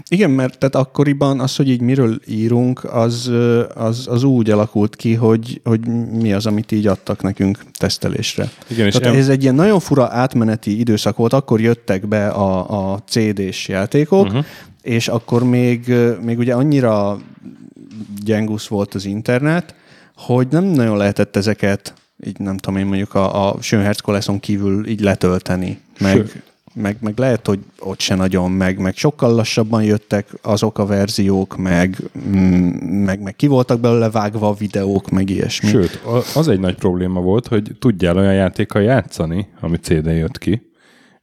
[0.10, 3.32] Igen, mert tehát akkoriban az, hogy így miről írunk, az,
[3.74, 8.50] az, az úgy alakult ki, hogy, hogy mi az, amit így adtak nekünk tesztelésre.
[8.68, 12.28] Igen, és Tehát em- ez egy ilyen nagyon fura átmeneti időszak volt, akkor jöttek be
[12.28, 14.46] a, a CD-s játékok, uh-huh.
[14.82, 17.20] és akkor még, még ugye annyira
[18.24, 19.76] gyengusz volt az internet,
[20.16, 21.94] hogy nem nagyon lehetett ezeket,
[22.26, 24.02] így nem tudom én mondjuk a, a Schönherz
[24.40, 26.51] kívül így letölteni, meg, Sőt.
[26.74, 31.58] Meg, meg lehet, hogy ott se nagyon, meg, meg sokkal lassabban jöttek azok a verziók,
[31.58, 31.98] meg,
[32.28, 32.68] mm,
[33.04, 35.70] meg, meg ki voltak belőle vágva a videók, meg ilyesmi.
[35.70, 36.02] Sőt,
[36.36, 40.72] az egy nagy probléma volt, hogy tudjál olyan játékkal játszani, ami CD jött ki,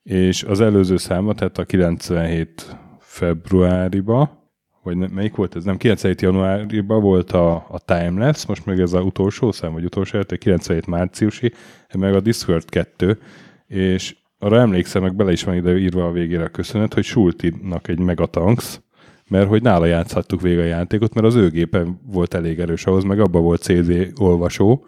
[0.02, 4.38] és az előző száma, tehát a 97 februáriba,
[4.82, 5.64] vagy melyik volt ez?
[5.64, 10.16] Nem, 97 januáriban volt a, a Timelapse, most meg ez az utolsó szám, vagy utolsó
[10.16, 11.52] játék, 97 márciusi,
[11.98, 13.18] meg a Discord 2,
[13.66, 17.88] és arra emlékszem, meg bele is van ide írva a végére a köszönet, hogy Sultinak
[17.88, 18.80] egy Megatanks,
[19.28, 23.04] mert hogy nála játszhattuk végig a játékot, mert az ő gépe volt elég erős ahhoz,
[23.04, 24.84] meg abban volt CD olvasó.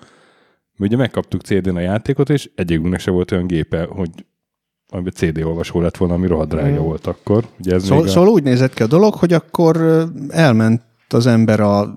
[0.76, 4.11] Mi ugye megkaptuk CD-n a játékot, és egyikünknek se volt olyan gépe, hogy
[4.88, 6.84] amiben CD olvasó lett volna, ami rohadt drága mm.
[6.84, 7.44] volt akkor.
[7.59, 8.11] Ugye ez szóval, még a...
[8.11, 11.94] szóval úgy nézett ki a dolog, hogy akkor elment az ember a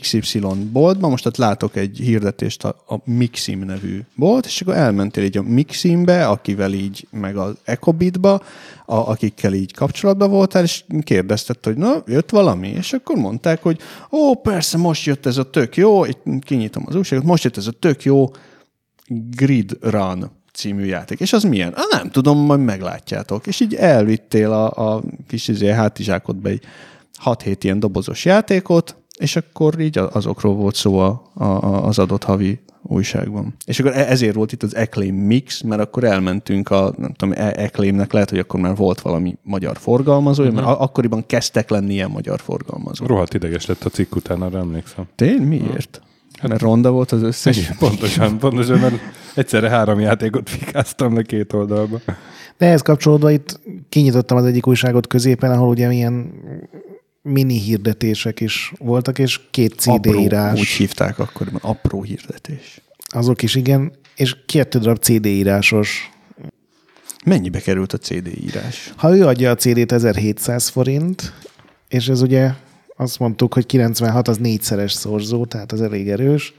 [0.00, 0.38] XY
[0.72, 5.36] boltba, most ott látok egy hirdetést a, a Mixim nevű bolt, és akkor elmentél így
[5.36, 8.42] a Miximbe, akivel így, meg az Ecobitba,
[8.86, 13.80] a, akikkel így kapcsolatban voltál, és kérdezted, hogy na, jött valami, és akkor mondták, hogy
[14.10, 17.66] ó, persze, most jött ez a tök jó, itt kinyitom az újságot, most jött ez
[17.66, 18.30] a tök jó
[19.36, 21.20] Grid Run című játék.
[21.20, 21.72] És az milyen?
[21.72, 23.46] Ah, nem tudom, majd meglátjátok.
[23.46, 26.62] És így elvittél a, a kis izé, hátizsákodba egy
[27.24, 31.44] 6-7 ilyen dobozos játékot, és akkor így azokról volt szó a, a,
[31.86, 33.54] az adott havi újságban.
[33.64, 37.34] És akkor e- ezért volt itt az Acclaim Mix, mert akkor elmentünk a, nem tudom,
[37.36, 40.64] e- Acclaimnek lehet, hogy akkor már volt valami magyar forgalmazója, uh-huh.
[40.64, 43.08] mert akkoriban kezdtek lenni ilyen magyar forgalmazók.
[43.08, 45.04] Rohadt ideges lett a cikk után, arra emlékszem.
[45.14, 45.42] Tény?
[45.42, 46.00] Miért?
[46.38, 47.56] Hát, mert ronda volt az összes.
[47.56, 48.94] Igen, pontosan, pontosan, mert
[49.34, 52.00] egyszerre három játékot fikáztam le két oldalba.
[52.58, 56.32] De ehhez kapcsolódva itt kinyitottam az egyik újságot középen, ahol ugye milyen
[57.22, 60.60] mini hirdetések is voltak, és két CD apró, írás.
[60.60, 62.80] Úgy hívták akkoriban, apró hirdetés.
[63.08, 66.10] Azok is, igen, és kettő darab CD írásos.
[67.24, 68.92] Mennyibe került a CD írás?
[68.96, 71.32] Ha ő adja a CD-t 1700 forint,
[71.88, 72.50] és ez ugye
[72.96, 76.54] azt mondtuk, hogy 96 az négyszeres szorzó, tehát az elég erős.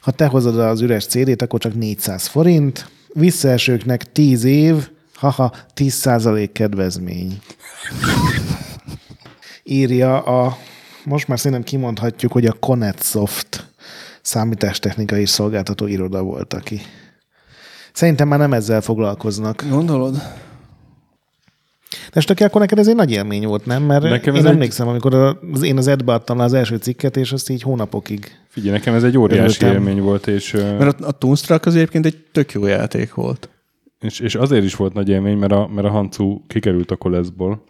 [0.00, 2.90] Ha te hozod az üres CD-t, akkor csak 400 forint.
[3.12, 7.38] Visszaesőknek 10 év, haha, 10% kedvezmény.
[9.62, 10.56] Írja a,
[11.04, 13.66] most már szerintem kimondhatjuk, hogy a Connetsoft
[14.22, 16.80] számítástechnikai szolgáltató iroda volt, aki.
[17.92, 19.64] Szerintem már nem ezzel foglalkoznak.
[19.68, 20.22] Gondolod?
[22.12, 23.82] De Stöki, akkor neked ez egy nagy élmény volt, nem?
[23.82, 25.14] Mert Nekem én ez egy- emlékszem, amikor
[25.52, 28.38] az, én az edbe adtam le az első cikket, és azt így hónapokig.
[28.48, 29.82] Figyelj, nekem ez egy óriási Örültem.
[29.82, 33.48] élmény volt, és, Mert a, a Toonstruck az egyébként egy tök jó játék volt.
[34.00, 37.62] és, és azért is volt nagy élmény, mert a, mert a Hancu kikerült a koleszból,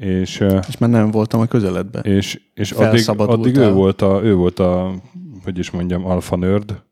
[0.00, 1.98] és, És már nem voltam a közeledbe.
[2.00, 4.94] és, és addig, addig ő, volt a, ő volt a,
[5.44, 6.82] hogy is mondjam, alfa nerd,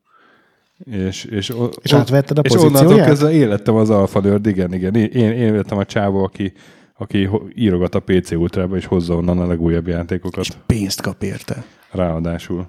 [0.77, 3.07] és, és, o- És átvetted a és onnantól pozícióját?
[3.07, 4.95] kezdve élettem az alfa nerd, igen, igen.
[4.95, 6.53] Én, én, lettem a csávó, aki,
[6.97, 10.47] aki írogat a PC Ultrába, és hozza onnan a legújabb játékokat.
[10.65, 11.63] Pénzt kap érte.
[11.91, 12.67] Ráadásul.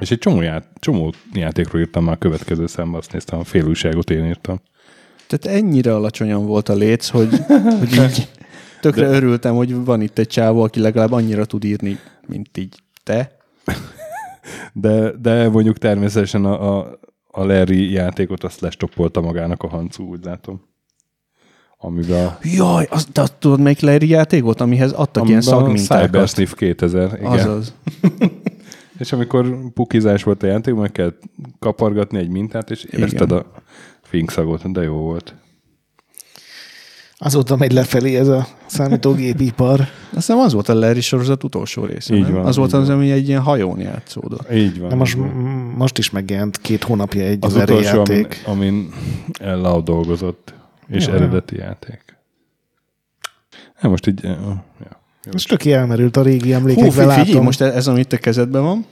[0.00, 3.66] És egy csomó, ját, csomó játékról írtam már a következő számban, azt néztem, a fél
[3.66, 4.60] újságot én írtam.
[5.26, 7.28] Tehát ennyire alacsonyan volt a léc, hogy,
[7.78, 8.28] hogy így
[8.84, 9.16] tökre De...
[9.16, 13.36] örültem, hogy van itt egy csávó, aki legalább annyira tud írni, mint így te.
[14.72, 16.98] De, de mondjuk természetesen a, a,
[17.30, 20.60] a Larry játékot azt lestoppolta magának a Hancu, úgy látom.
[21.78, 25.60] Amiben Jaj, az, de azt tudod, melyik Larry játék volt, amihez adtak ilyen amiben a
[25.60, 26.06] szagmintákat?
[26.06, 27.32] Cybersniff 2000, igen.
[27.32, 27.74] Azaz.
[28.98, 31.12] És amikor pukizás volt a játék, meg kell
[31.58, 33.46] kapargatni egy mintát, és érezted a
[34.02, 35.34] finkszagot, de jó volt.
[37.18, 39.80] Azóta megy lefelé ez a számítógépipar.
[39.80, 42.14] Azt hiszem az volt a Larry sorozat utolsó része.
[42.14, 42.32] Így nem?
[42.32, 42.96] van, Az volt így az, van.
[42.96, 44.52] ami egy ilyen hajón játszódott.
[44.52, 44.88] Így van.
[44.88, 45.28] De most, így van.
[45.76, 48.42] most is megjelent két hónapja egy az Larry utolsó, amin, játék.
[48.46, 48.92] amin
[49.40, 50.54] Ella dolgozott,
[50.88, 51.14] és Ja.
[51.14, 52.02] eredeti játék.
[53.74, 54.22] Hát most így...
[54.22, 54.64] Ja.
[55.32, 57.44] Most töké elmerült a régi Hú, emlékekbe, fi- figyelj, látom.
[57.44, 58.86] most ez, amit a kezedben van,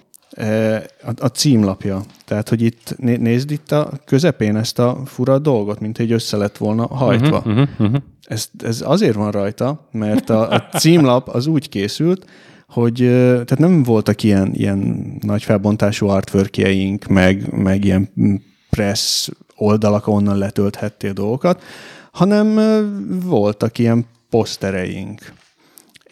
[1.03, 2.03] a, a címlapja.
[2.25, 6.37] Tehát, hogy itt né- nézd itt a közepén ezt a fura dolgot, mint hogy össze
[6.37, 7.37] lett volna hajtva.
[7.37, 8.03] Uh-huh, Uh-huh, uh-huh.
[8.25, 12.27] ez, ez azért van rajta, mert a, a címlap az úgy készült,
[12.69, 12.97] hogy
[13.33, 18.11] tehát nem voltak ilyen, ilyen nagy felbontású artworkjeink, meg, meg ilyen
[18.71, 21.63] press oldalak, onnan letölthettél dolgokat,
[22.13, 22.59] hanem
[23.25, 25.33] voltak ilyen posztereink.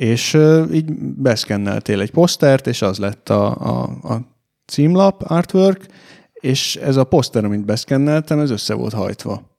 [0.00, 0.38] És
[0.72, 3.82] így beszkenneltél egy posztert, és az lett a, a,
[4.14, 4.20] a
[4.66, 5.86] címlap, artwork,
[6.32, 9.50] és ez a poszter, amit beszkenneltem, ez össze volt hajtva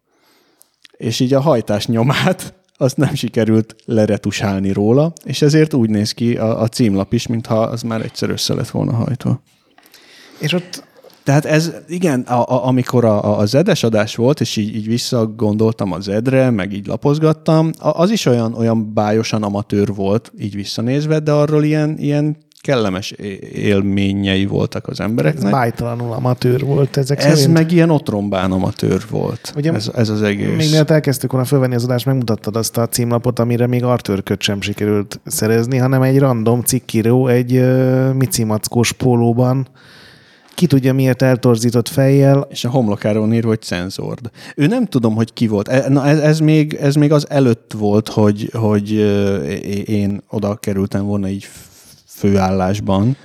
[1.02, 6.38] és így a hajtás nyomát azt nem sikerült leretusálni róla, és ezért úgy néz ki
[6.38, 9.42] a, a címlap is, mintha az már egyszer össze lett volna hajtva.
[10.40, 10.84] És ott
[11.24, 15.92] Tehát ez, igen, a, a, amikor a, a, zedes adás volt, és így, így visszagondoltam
[15.92, 21.20] a zedre, meg így lapozgattam, a, az is olyan, olyan bájosan amatőr volt, így visszanézve,
[21.20, 23.12] de arról ilyen, ilyen kellemes
[23.54, 25.44] élményei voltak az embereknek.
[25.44, 27.58] Ez bájtalanul amatőr volt ezek Ez szerint.
[27.58, 30.56] meg ilyen otrombán amatőr volt, Ugye, ez, ez az egész.
[30.58, 34.42] Még mielőtt elkezdtük volna fölvenni az adást, megmutattad azt a címlapot, amire még Arthur köt
[34.42, 39.68] sem sikerült szerezni, hanem egy random cikkíró egy uh, micimackós pólóban,
[40.56, 44.32] ki tudja miért eltorzított fejjel, És a homlokáról írva, hogy cenzord.
[44.56, 45.68] Ő nem tudom, hogy ki volt.
[45.68, 48.92] E- Na, ez, ez, még, ez még az előtt volt, hogy, hogy
[49.86, 51.48] én oda kerültem volna így
[52.08, 53.16] főállásban.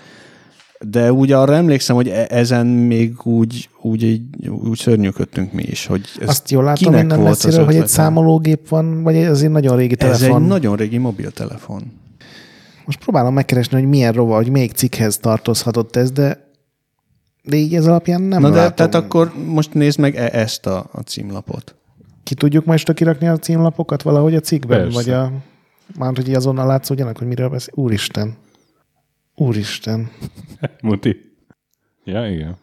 [0.81, 5.87] De úgy arra emlékszem, hogy e- ezen még úgy, úgy, így, úgy szörnyűködtünk mi is.
[5.87, 9.51] Hogy ez azt jól látom kinek az messziről, hogy egy számológép van, vagy ez egy
[9.51, 10.43] nagyon régi Ez telefon.
[10.43, 11.83] egy nagyon régi mobiltelefon.
[12.85, 16.46] Most próbálom megkeresni, hogy milyen rova, hogy melyik cikkhez tartozhatott ez, de
[17.47, 18.75] de így ez alapján nem Na de látom.
[18.75, 21.75] tehát akkor most nézd meg e- ezt a, a címlapot.
[22.23, 24.79] Ki tudjuk most kirakni a címlapokat valahogy a cikkben?
[24.79, 24.95] Persze.
[24.95, 25.33] Vagy a...
[25.99, 27.75] Már hogy így azonnal látszódjanak, hogy miről beszél.
[27.75, 28.37] Úristen.
[29.35, 30.11] Úristen.
[30.83, 31.17] Muti.
[32.05, 32.57] Ja, igen.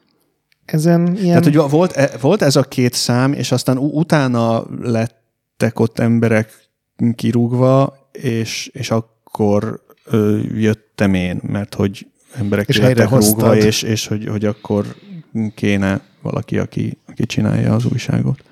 [0.66, 1.42] Ezen ilyen...
[1.42, 6.70] Tehát, hogy volt, e- volt ez a két szám, és aztán utána lettek ott emberek
[7.16, 13.40] kirúgva, és, és akkor ö, jöttem én, mert hogy emberek És helyrehoztad.
[13.40, 14.96] rúgva, és, és hogy, hogy akkor
[15.56, 18.44] kéne valaki, aki, aki csinálja az újságot.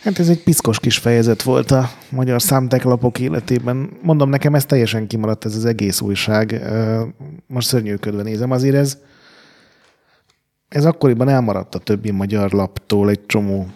[0.00, 3.90] Hát ez egy piszkos kis fejezet volt a magyar számteklapok életében.
[4.02, 6.62] Mondom, nekem ez teljesen kimaradt, ez az egész újság.
[7.46, 8.50] Most szörnyűködve nézem.
[8.50, 8.98] Azért ez,
[10.68, 13.66] ez akkoriban elmaradt a többi magyar laptól egy csomó.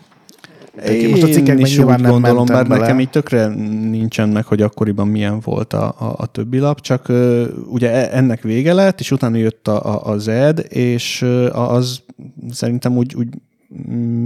[0.89, 2.81] Én most a cikkekben is nyilván úgy nem gondolom, bár bele.
[2.81, 3.47] nekem így tökre
[3.91, 8.17] nincsen meg, hogy akkoriban milyen volt a, a, a többi lap, csak ö, ugye e-
[8.17, 12.03] ennek vége lett, és utána jött a, a, a ZED, és ö, az
[12.51, 13.29] szerintem úgy, úgy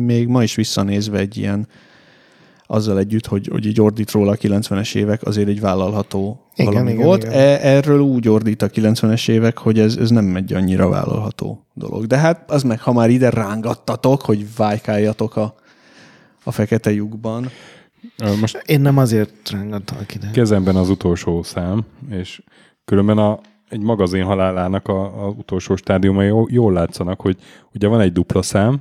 [0.05, 1.69] még ma is visszanézve egy ilyen
[2.67, 6.93] azzal együtt, hogy, hogy így ordít róla a 90-es évek, azért egy vállalható Igen, valami
[6.93, 7.23] igen, volt.
[7.23, 7.35] igen.
[7.35, 12.07] E, erről úgy ordít a 90-es évek, hogy ez, ez nem egy annyira vállalható dolog.
[12.07, 15.55] De hát az meg, ha már ide rángattatok, hogy vájkáljatok a,
[16.47, 17.51] a fekete lyukban,
[18.41, 20.31] Most Én nem azért rángattalak ide.
[20.31, 22.43] kezemben az utolsó szám, és
[22.85, 23.39] különben a,
[23.69, 27.37] egy magazin halálának a, a utolsó stádiumai jó- jól látszanak, hogy
[27.75, 28.81] ugye van egy dupla szám,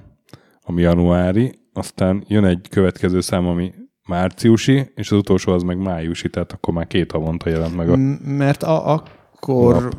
[0.61, 3.73] ami januári, aztán jön egy következő szám, ami
[4.07, 7.95] márciusi, és az utolsó az meg májusi, tehát akkor már két havonta jelent meg a...
[8.25, 9.03] Mert a,
[9.47, 9.89] akkor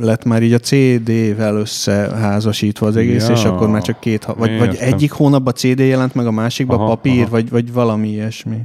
[0.00, 4.58] lett már így a CD-vel összeházasítva az egész, Ja, és akkor már csak két, vagy,
[4.58, 7.30] vagy egyik hónapban CD jelent meg, a másikban Aha, papír, aha.
[7.30, 8.60] Vagy, vagy valami ilyesmi.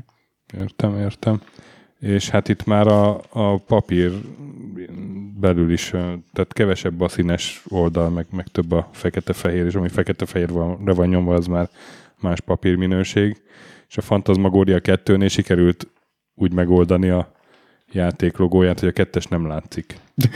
[0.59, 1.41] Értem, értem.
[1.99, 4.11] És hát itt már a, a papír
[5.39, 5.89] belül is,
[6.33, 11.07] tehát kevesebb a színes oldal, meg, meg több a fekete-fehér, és ami fekete-fehérre van, van
[11.07, 11.69] nyomva, az már
[12.19, 13.41] más papírminőség.
[13.89, 15.87] És a Fantasmagoria 2-nél sikerült
[16.35, 17.31] úgy megoldani a
[17.91, 19.95] játék logóját, hogy a kettes nem látszik.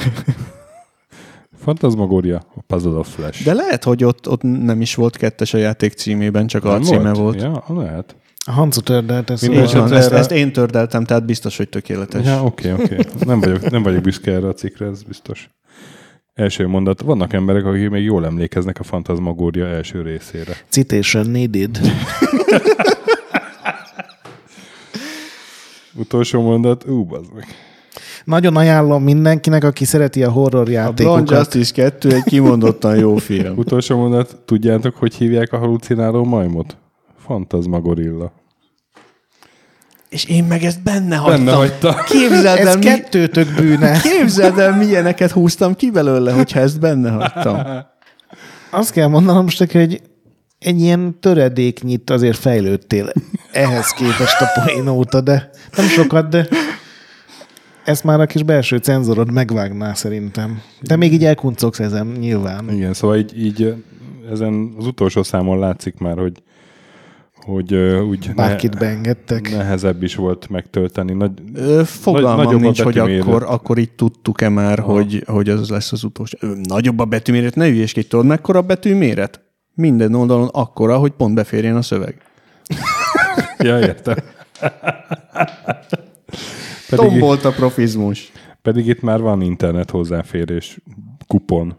[1.66, 3.44] Fantasmagoria, a Puzzle of Flash.
[3.44, 6.82] De lehet, hogy ott, ott nem is volt kettes a játék címében, csak a Nem
[6.82, 7.42] címe volt.
[7.42, 8.16] Ja, lehet.
[8.46, 9.44] A Hancu tördelt ezt.
[9.44, 12.26] Így van, ezt, ezt én tördeltem, tehát biztos, hogy tökéletes.
[12.26, 12.98] Ja, oké, oké.
[13.26, 15.50] Nem vagyok, nem vagyok büszke erre a cikkre, ez biztos.
[16.34, 17.02] Első mondat.
[17.02, 20.58] Vannak emberek, akik még jól emlékeznek a Fantasmagoria első részére.
[20.70, 21.80] Citation needed.
[25.96, 26.86] Utolsó mondat.
[26.88, 27.46] Ú, bazd meg.
[28.26, 31.30] Nagyon ajánlom mindenkinek, aki szereti a horror A Blonde játékokat.
[31.30, 33.58] Justice 2 egy kimondottan jó film.
[33.58, 34.38] Utolsó mondat.
[34.46, 36.78] Tudjátok, hogy hívják a halucináló majmot?
[37.26, 38.32] Fantasmagorilla.
[40.10, 41.46] És én meg ezt benne hagytam.
[41.46, 41.96] Benne hagyta.
[42.10, 44.00] Képzeld el, Ez mi, kettőtök bűne.
[44.02, 47.58] képzeld el, milyeneket húztam ki belőle, hogyha ezt benne hagytam.
[48.70, 50.02] Azt kell mondanom most hogy
[50.60, 53.12] egy ilyen töredéknyit azért fejlődtél
[53.56, 56.48] ehhez képest a poén óta, de nem sokat, de
[57.86, 60.62] ezt már a kis belső cenzorod megvágná szerintem.
[60.82, 62.70] De még így elkuncogsz ezen nyilván.
[62.70, 63.74] Igen, szóval így, így
[64.32, 66.44] ezen az utolsó számon látszik már, hogy
[67.46, 69.52] hogy ö, úgy Bárkit beengedtek.
[69.52, 71.14] nehezebb is volt megtölteni.
[71.14, 71.32] Nagy,
[71.86, 76.04] Fogalmam nagyobb a nincs, hogy akkor, akkor itt tudtuk-e már, hogy, hogy az lesz az
[76.04, 76.38] utolsó.
[76.64, 79.42] Nagyobb a betűméret, ne ügyeskedj, tudod mekkora a betűméret?
[79.74, 82.22] Minden oldalon akkora, hogy pont beférjen a szöveg.
[83.60, 84.16] Ja, értem.
[86.90, 88.32] Pedig, Tombolt a profizmus.
[88.62, 90.78] pedig itt már van internet hozzáférés
[91.28, 91.76] kupon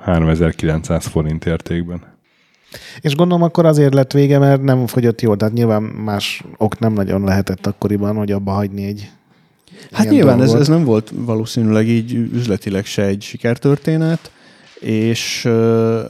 [0.00, 2.02] 3900 forint értékben.
[3.00, 5.36] És gondolom akkor azért lett vége, mert nem fogyott jól.
[5.36, 9.10] Tehát nyilván más ok nem nagyon lehetett akkoriban, hogy abba hagyni egy
[9.92, 10.60] Hát nyilván ez, dolgot.
[10.60, 14.30] ez nem volt valószínűleg így üzletileg se egy sikertörténet,
[14.80, 16.00] és ö,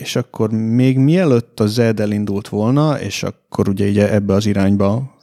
[0.00, 5.16] és akkor még mielőtt a Zed elindult volna, és akkor ugye így ebbe az irányba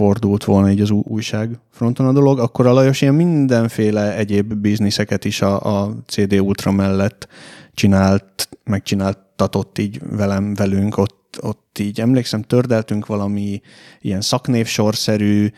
[0.00, 5.24] fordult volna így az újság fronton a dolog, akkor a Lajos ilyen mindenféle egyéb bizniszeket
[5.24, 7.28] is a, a CD Ultra mellett
[7.74, 13.60] csinált, megcsináltatott így velem, velünk, ott, ott így emlékszem, tördeltünk valami
[14.00, 15.48] ilyen szaknévsorszerű,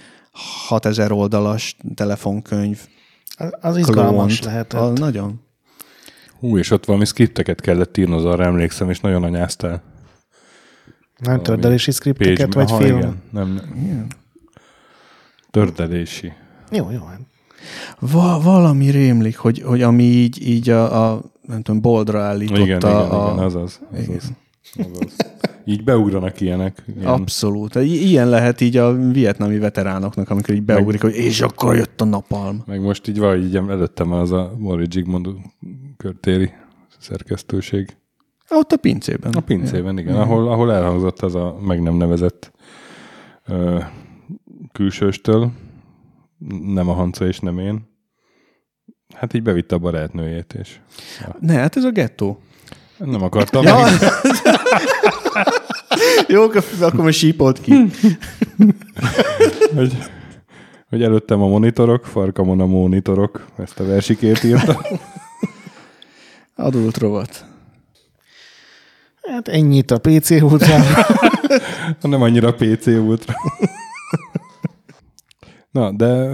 [0.69, 2.81] 6000 oldalas telefonkönyv.
[3.61, 4.45] Az izgalmas klónt.
[4.45, 4.81] lehetett.
[4.81, 5.41] A, nagyon.
[6.43, 9.83] Hú, és ott valami skripteket kellett írnod, arra emlékszem, és nagyon anyáztál.
[11.19, 12.99] Nem tördelési szkripteket, vagy Aha, film?
[12.99, 13.23] Igen.
[13.31, 14.07] Nem, nem.
[15.51, 16.33] Tördelési.
[16.71, 17.05] Jó, jó.
[17.05, 17.21] hát.
[17.99, 22.61] Va- valami rémlik, hogy, hogy ami így, így a, a nem tudom, boldra állította.
[22.61, 23.81] Igen, igen, a, igen, azaz.
[23.99, 24.21] Igen.
[24.79, 25.17] Azaz.
[25.65, 26.85] Így beugranak ilyenek.
[26.97, 27.75] Ilyen, Abszolút.
[27.75, 32.63] Ilyen lehet így a vietnami veteránoknak, amikor így beugrik, hogy és akkor jött a napalm.
[32.67, 35.29] Meg most így valahogy így előttem az a Mori Zsigmond
[35.97, 36.51] körtéri
[36.99, 37.97] szerkesztőség.
[38.49, 39.33] Ott a pincében.
[39.33, 42.53] A pincében, igen, ahol, ahol elhangzott az a meg nem nevezett
[43.47, 43.81] ö,
[44.73, 45.51] külsőstől,
[46.65, 47.91] nem a Hanca és nem én.
[49.15, 50.81] Hát így bevitte a barátnőjét, és
[51.41, 52.39] Ne, hát ez a gettó.
[53.05, 53.63] Nem akartam.
[53.65, 53.87] Ja.
[56.29, 56.43] Jó,
[56.81, 57.73] akkor most sípolt ki.
[59.75, 59.97] hogy,
[60.89, 64.81] hogy előttem a monitorok, farkamon a monitorok, ezt a versikét írta.
[66.57, 67.45] Adult rovat.
[69.23, 70.77] Hát ennyit a PC ultra.
[72.01, 73.35] nem annyira PC ultra.
[75.71, 76.31] Na, de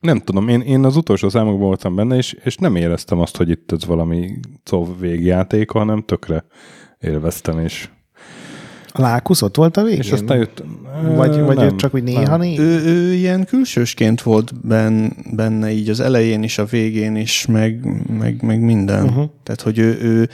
[0.00, 3.50] nem tudom, én, én az utolsó számokban voltam benne, és, és nem éreztem azt, hogy
[3.50, 4.38] itt ez valami
[4.70, 6.44] COV végjáték, hanem tökre
[6.98, 7.88] élveztem, és,
[8.92, 9.98] A Lákusz ott volt a végén?
[9.98, 10.62] és aztán jött...
[11.16, 12.40] Vagy, Ö, vagy nem, nem, csak úgy néha nem.
[12.40, 12.62] néha?
[12.62, 17.84] Ő, ő ilyen külsősként volt ben, benne így az elején is, a végén is, meg,
[18.18, 19.04] meg, meg minden.
[19.04, 19.30] Uh-huh.
[19.42, 20.28] Tehát, hogy ő, ő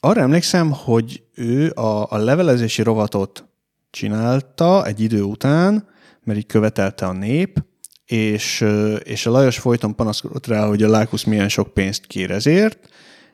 [0.00, 3.48] arra emlékszem, hogy ő a, a levelezési rovatot
[3.90, 5.88] csinálta egy idő után,
[6.24, 7.64] mert így követelte a nép,
[8.08, 8.64] és,
[9.02, 12.88] és a Lajos folyton panaszkodott rá, hogy a Lákusz milyen sok pénzt kér ezért,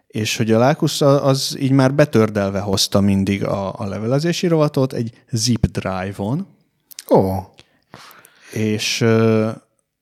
[0.07, 5.13] és hogy a Lákusz az így már betördelve hozta mindig a, a levelezési rovatot egy
[5.31, 6.47] zip drive-on,
[7.11, 7.39] Ó,
[8.53, 9.51] és, ö,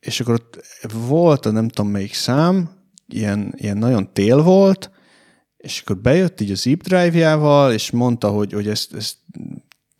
[0.01, 2.71] és akkor ott volt a nem tudom melyik szám,
[3.09, 4.91] ilyen, ilyen nagyon tél volt,
[5.57, 9.17] és akkor bejött így a zip drive-jával, és mondta, hogy, hogy ezt, ezt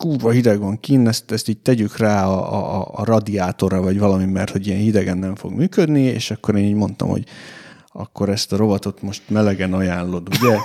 [0.03, 4.25] kurva hideg van kinn, ezt, ezt így tegyük rá a, a, a radiátorra, vagy valami,
[4.25, 7.25] mert hogy ilyen hidegen nem fog működni, és akkor én így mondtam, hogy
[7.89, 10.57] akkor ezt a rovatot most melegen ajánlod, ugye?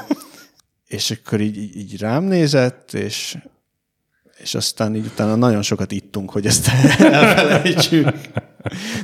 [0.97, 3.37] és akkor így, így, így rám nézett, és,
[4.37, 6.67] és aztán így utána nagyon sokat ittunk, hogy ezt
[6.99, 8.09] elfelejtsük.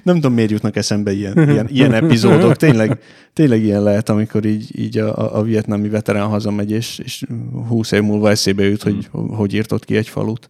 [0.04, 2.56] Nem tudom, miért jutnak eszembe ilyen, ilyen, ilyen epizódok.
[2.56, 3.00] Tényleg,
[3.34, 7.24] tényleg ilyen lehet, amikor így, így a, a vietnámi veterán hazamegy, és, és
[7.68, 10.50] 20 év múlva eszébe jut, hogy hogy írtott ki egy falut.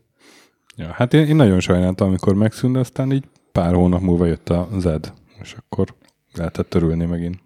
[0.75, 4.69] Ja, hát én, én nagyon sajnáltam, amikor megszűnt, aztán így pár hónap múlva jött a
[4.79, 5.95] Zed, és akkor
[6.33, 7.39] lehetett örülni megint.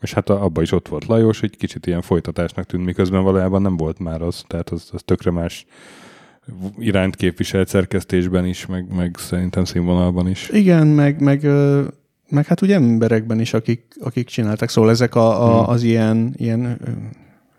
[0.00, 3.76] És hát abban is ott volt Lajos, egy kicsit ilyen folytatásnak tűnt, miközben valójában nem
[3.76, 5.66] volt már az, tehát az, az tökre más
[6.78, 10.48] irányt képviselt szerkesztésben is, meg, meg szerintem színvonalban is.
[10.52, 11.46] Igen, meg, meg,
[12.28, 14.68] meg hát ugye emberekben is, akik, akik csináltak.
[14.68, 16.78] Szóval ezek a, a, az ilyen, ilyen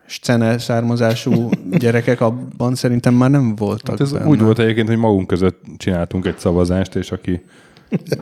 [0.05, 4.25] scene származású gyerekek abban szerintem már nem voltak Hát ez benne.
[4.25, 7.41] úgy volt egyébként, hogy magunk között csináltunk egy szavazást, és aki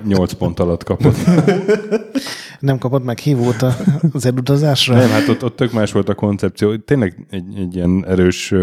[0.05, 1.15] 8 pont alatt kapott.
[2.59, 3.75] nem kapott meg hívót a-
[4.13, 4.95] az elutazásra?
[4.95, 6.75] Nem, hát ott, ott tök más volt a koncepció.
[6.77, 8.53] Tényleg egy, egy ilyen erős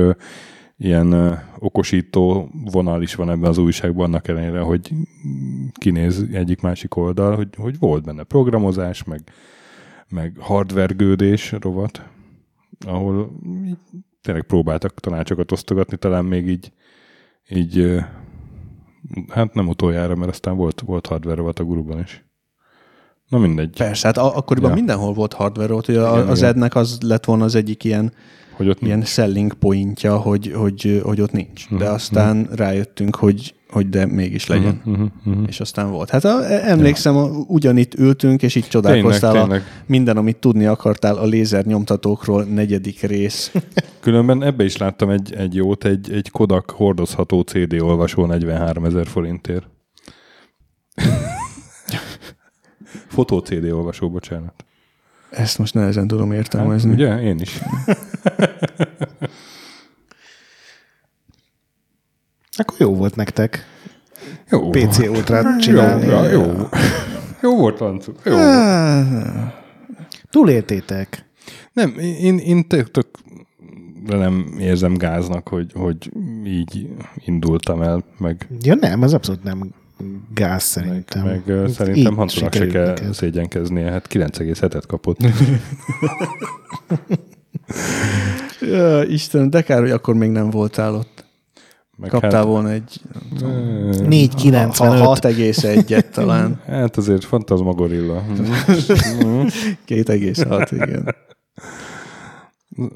[0.84, 4.92] ilyen okosító vonal is van ebben az újságban, annak ellenére, hogy
[5.72, 9.20] kinéz egyik-másik oldal, hogy, hogy volt benne programozás, meg,
[10.08, 12.02] meg hardvergődés rovat,
[12.86, 13.30] ahol
[13.66, 13.78] így
[14.20, 16.72] tényleg próbáltak tanácsokat osztogatni, talán még így,
[17.48, 18.00] így
[19.28, 22.24] hát nem utoljára, mert aztán volt, volt hardware rovat a guruban is.
[23.28, 23.76] Na mindegy.
[23.76, 24.76] Persze, hát akkoriban Ja.
[24.76, 26.50] mindenhol volt hardware, volt, hogy Igen, az igen.
[26.50, 28.12] ednek az lett volna az egyik ilyen,
[28.52, 31.68] Hogy ott ilyen selling pointja, hogy, hogy, hogy ott nincs.
[31.68, 34.82] De Mhm, aztán rájöttünk, hogy, hogy de mégis legyen.
[34.84, 35.44] Uh-huh, uh-huh.
[35.46, 36.10] És aztán volt.
[36.10, 37.30] Hát a, emlékszem, ja.
[37.46, 39.84] ugyanitt ültünk, és így csodálkoztál Tényleg, a, tényleg.
[39.86, 43.52] minden, amit tudni akartál a lézer nyomtatókról, negyedik rész.
[44.00, 49.06] Különben ebbe is láttam egy, egy jót, egy, egy Kodak hordozható CD olvasó 43 ezer
[49.06, 49.66] forintért.
[53.08, 54.64] Fotó CD olvasó, bocsánat.
[55.32, 56.90] Ezt most nehezen tudom értelmezni.
[56.90, 57.20] Hát, ugye?
[57.20, 57.60] Én is.
[62.56, 63.66] Akkor jó volt nektek
[64.50, 64.70] Jó.
[64.70, 66.06] PC ultrát csinálni.
[66.06, 66.68] Jó, jó,
[67.42, 67.56] jó.
[67.56, 68.12] volt, Lancu.
[68.24, 68.36] Jó.
[68.36, 69.52] Ah,
[70.30, 71.24] Túléltétek.
[71.72, 73.06] Nem, én, én tök, tök
[74.04, 76.10] de nem érzem gáznak, hogy, hogy
[76.44, 76.88] így
[77.24, 79.72] indultam el, meg, Ja nem, ez abszolút nem
[80.34, 81.24] gáz szerintem.
[81.24, 83.14] meg, meg szerintem Hantunak se kell neked.
[83.14, 85.18] szégyenkeznie, hát 9,7-et kapott.
[88.60, 91.24] Ja, Istenem, de kár, hogy akkor még nem voltál ott.
[91.96, 93.00] Meg Kaptál hát, volna egy
[93.42, 94.76] ö, 4,95.
[94.76, 96.60] 6,1-et talán.
[96.66, 98.24] Hát azért fantazmagorilla.
[98.26, 101.14] 2,6, igen.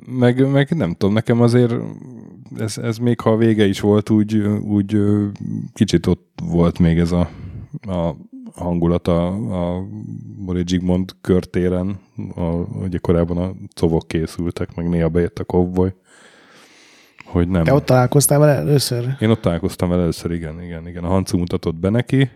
[0.06, 1.74] Meg, meg nem tudom, nekem azért
[2.58, 4.96] ez, ez még ha a vége is volt, úgy, úgy
[5.72, 7.28] kicsit ott volt még ez a,
[7.80, 8.14] a
[8.54, 9.86] hangulat a, a
[10.38, 11.98] Mori Zsigmond körtéren,
[12.34, 12.42] a,
[12.82, 15.94] ugye korábban a covok készültek, meg néha bejött a kovboly,
[17.24, 17.64] hogy nem.
[17.64, 19.16] Te ott találkoztál vele először?
[19.20, 21.04] Én ott találkoztam vele először, igen, igen, igen.
[21.04, 22.30] A Hancu mutatott be neki,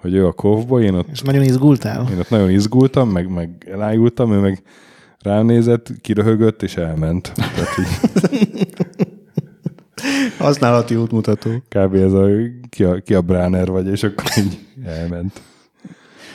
[0.00, 2.06] hogy ő a kovboly, én ott És nagyon izgultál?
[2.10, 4.62] én ott nagyon izgultam, meg, meg elájultam, ő meg
[5.24, 7.32] rám nézett, kiröhögött, és elment.
[7.34, 8.68] Tehát így
[10.38, 11.50] Használati útmutató.
[11.68, 11.94] kb.
[11.94, 12.26] ez a
[12.68, 15.40] ki a, ki a Bráner vagy, és akkor így elment.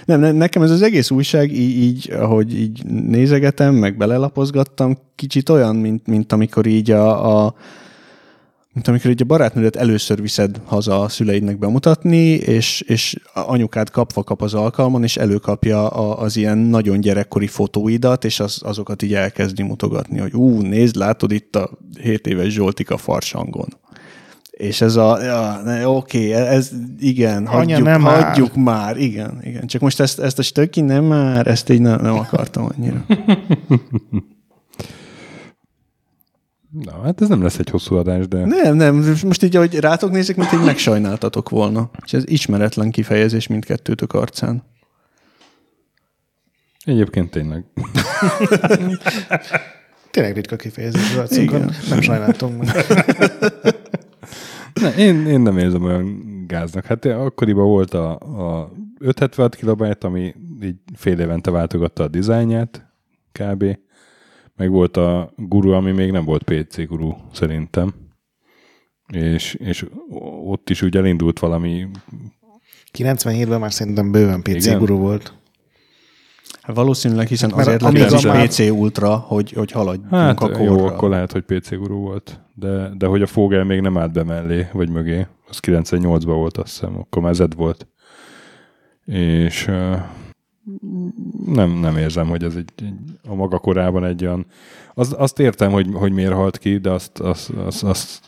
[0.06, 5.50] Nem, ne- nekem ez az egész újság így, így, ahogy így nézegetem, meg belelapozgattam, kicsit
[5.50, 7.56] olyan, mint, mint amikor így a, a
[8.80, 14.24] mint amikor így a barátnődet először viszed haza a szüleidnek bemutatni, és, és anyukád kapva
[14.24, 19.14] kap az alkalmon, és előkapja a, az ilyen nagyon gyerekkori fotóidat, és az, azokat így
[19.14, 21.70] elkezdi mutogatni, hogy ú, nézd, látod itt a
[22.02, 23.68] 7 éves Zsoltika farsangon.
[24.50, 28.24] És ez a, ja, ne, oké, ez, igen, Anya, hagyjuk, nem már.
[28.24, 28.98] hagyjuk már.
[28.98, 29.68] igen, igen.
[29.68, 33.06] Csak most ezt, ezt a stöki nem már, ezt így nem, nem akartam annyira.
[36.72, 40.12] Na, hát ez nem lesz egy hosszú adás, de Nem, nem, most így, ahogy rátok
[40.12, 41.90] nézek, mint így megsajnáltatok volna.
[42.06, 44.64] És ez ismeretlen kifejezés mindkettőtök arcán.
[46.86, 47.66] egyébként tényleg.
[50.12, 51.60] Tényleg ritka kifejezés az arcunkon.
[51.62, 51.72] Igen.
[51.90, 52.68] Nem sajnáltam meg.
[54.82, 56.86] Ne, én, én nem érzem olyan gáznak.
[56.86, 62.86] Hát akkoriban volt a, a 576 kilobájt, ami így fél évente váltogatta a dizájnját,
[63.32, 63.78] kb.
[64.60, 67.94] Meg volt a guru, ami még nem volt PC guru, szerintem.
[69.14, 69.86] És, és
[70.46, 71.88] ott is úgy elindult valami
[72.98, 74.78] 97-ben már szerintem bőven PC Igen.
[74.80, 75.34] guru volt.
[76.62, 79.72] Hát valószínűleg, hiszen Mert azért lett ez is a a már- PC Ultra, hogy, hogy
[79.72, 80.88] haladjunk Hát a jó, korral.
[80.88, 82.40] akkor lehet, hogy PC guru volt.
[82.54, 85.28] De, de hogy a Fogel még nem állt be mellé, vagy mögé.
[85.50, 86.98] Az 98-ban volt, azt hiszem.
[86.98, 87.88] Akkor már Zed volt.
[89.06, 89.66] És
[91.46, 92.94] nem, nem érzem, hogy ez egy, egy,
[93.30, 94.46] a maga korában egy olyan...
[94.94, 98.22] Az, azt értem, hogy, hogy miért halt ki, de azt, azt, azt, azt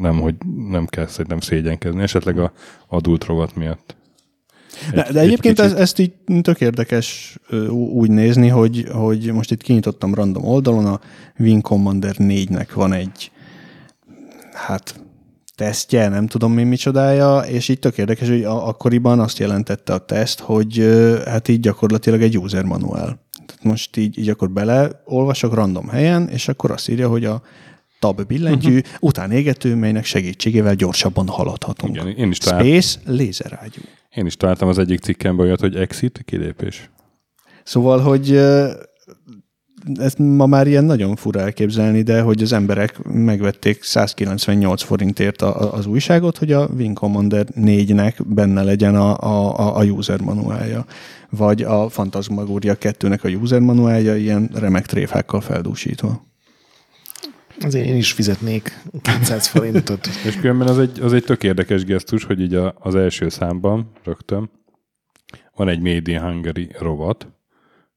[0.00, 0.34] nem, hogy
[0.68, 2.02] nem kell szerintem szégyenkezni.
[2.02, 2.52] Esetleg a
[2.88, 3.96] adult rovat miatt.
[4.94, 5.80] De, de egyébként ez, kicsit.
[5.80, 7.38] ezt így tök érdekes
[7.92, 11.00] úgy nézni, hogy, hogy most itt kinyitottam random oldalon, a
[11.38, 13.30] Wing Commander 4-nek van egy
[14.52, 15.01] hát
[15.62, 19.98] tesztje, nem tudom mi micsodája, és így tök érdekes, hogy a, akkoriban azt jelentette a
[19.98, 20.76] teszt, hogy
[21.24, 23.20] hát így gyakorlatilag egy user manual.
[23.46, 27.42] Tehát most így, így akkor beleolvasok random helyen, és akkor azt írja, hogy a
[27.98, 28.92] tab billentyű, uh-huh.
[29.00, 31.96] után égető, melynek segítségével gyorsabban haladhatunk.
[31.96, 32.68] Igen, én is találtam.
[32.68, 33.82] Space lézerágyú.
[34.14, 36.90] Én is találtam az egyik cikkemben olyat, hogy exit, kilépés.
[37.64, 38.40] Szóval, hogy
[39.94, 45.60] ezt ma már ilyen nagyon fura elképzelni, de hogy az emberek megvették 198 forintért a,
[45.60, 50.84] a- az újságot, hogy a Wing Commander 4-nek benne legyen a, a, a- user manuálja.
[51.30, 56.26] Vagy a Phantasmagoria 2-nek a user manuálja ilyen remek tréfákkal feldúsítva.
[57.60, 60.06] Azért én is fizetnék 200 forintot.
[60.26, 63.90] És különben az egy, az egy tök érdekes gesztus, hogy így a, az első számban
[64.04, 64.50] rögtön
[65.54, 67.28] van egy Made in Hungary rovat,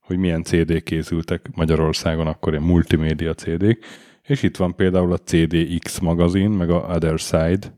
[0.06, 3.86] hogy milyen CD készültek Magyarországon, akkor ilyen multimédia CD-k,
[4.24, 7.78] és itt van például a CDX magazin, meg a Other Side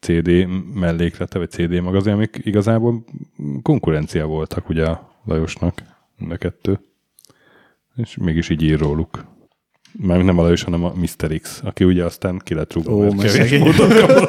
[0.00, 3.04] CD melléklete, vagy CD magazin, amik igazából
[3.62, 5.82] konkurencia voltak ugye a Lajosnak,
[6.18, 6.80] mind a kettő.
[7.96, 9.24] És mégis így ír róluk.
[9.92, 11.40] Már nem a Lajos, hanem a Mr.
[11.40, 13.90] X, aki ugye aztán ki lett rúgva, Ó, mert kevés módon.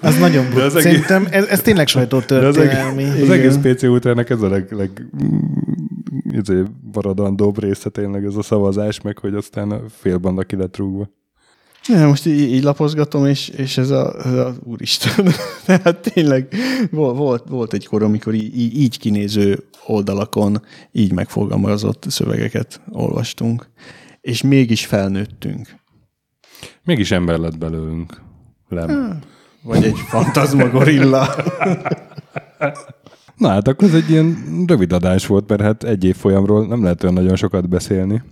[0.00, 0.62] Az nagyon De brut.
[0.62, 3.02] az egész- Szerintem ez, ez tényleg De az, sajtótörténelmi.
[3.02, 5.06] egész, az egész PC utrának ez a leg, leg
[6.30, 6.62] izé,
[6.92, 11.08] maradandóbb része tényleg ez a szavazás, meg hogy aztán a fél banda ki lett rúgva.
[11.88, 15.26] Ja, most így, így lapozgatom, és, és ez a, ez a úristen.
[15.66, 16.54] Tehát tényleg
[16.90, 20.62] volt, volt, volt egy kor, amikor így, így, így kinéző oldalakon
[20.92, 23.68] így megfogalmazott szövegeket olvastunk.
[24.20, 25.68] És mégis felnőttünk.
[26.84, 28.20] Mégis ember lett belőlünk.
[28.68, 29.18] Lem.
[29.62, 31.26] Vagy egy fantazmagorilla.
[33.36, 34.36] Na hát akkor ez egy ilyen
[34.66, 38.22] rövid adás volt, mert hát egy év folyamról nem lehet olyan nagyon sokat beszélni.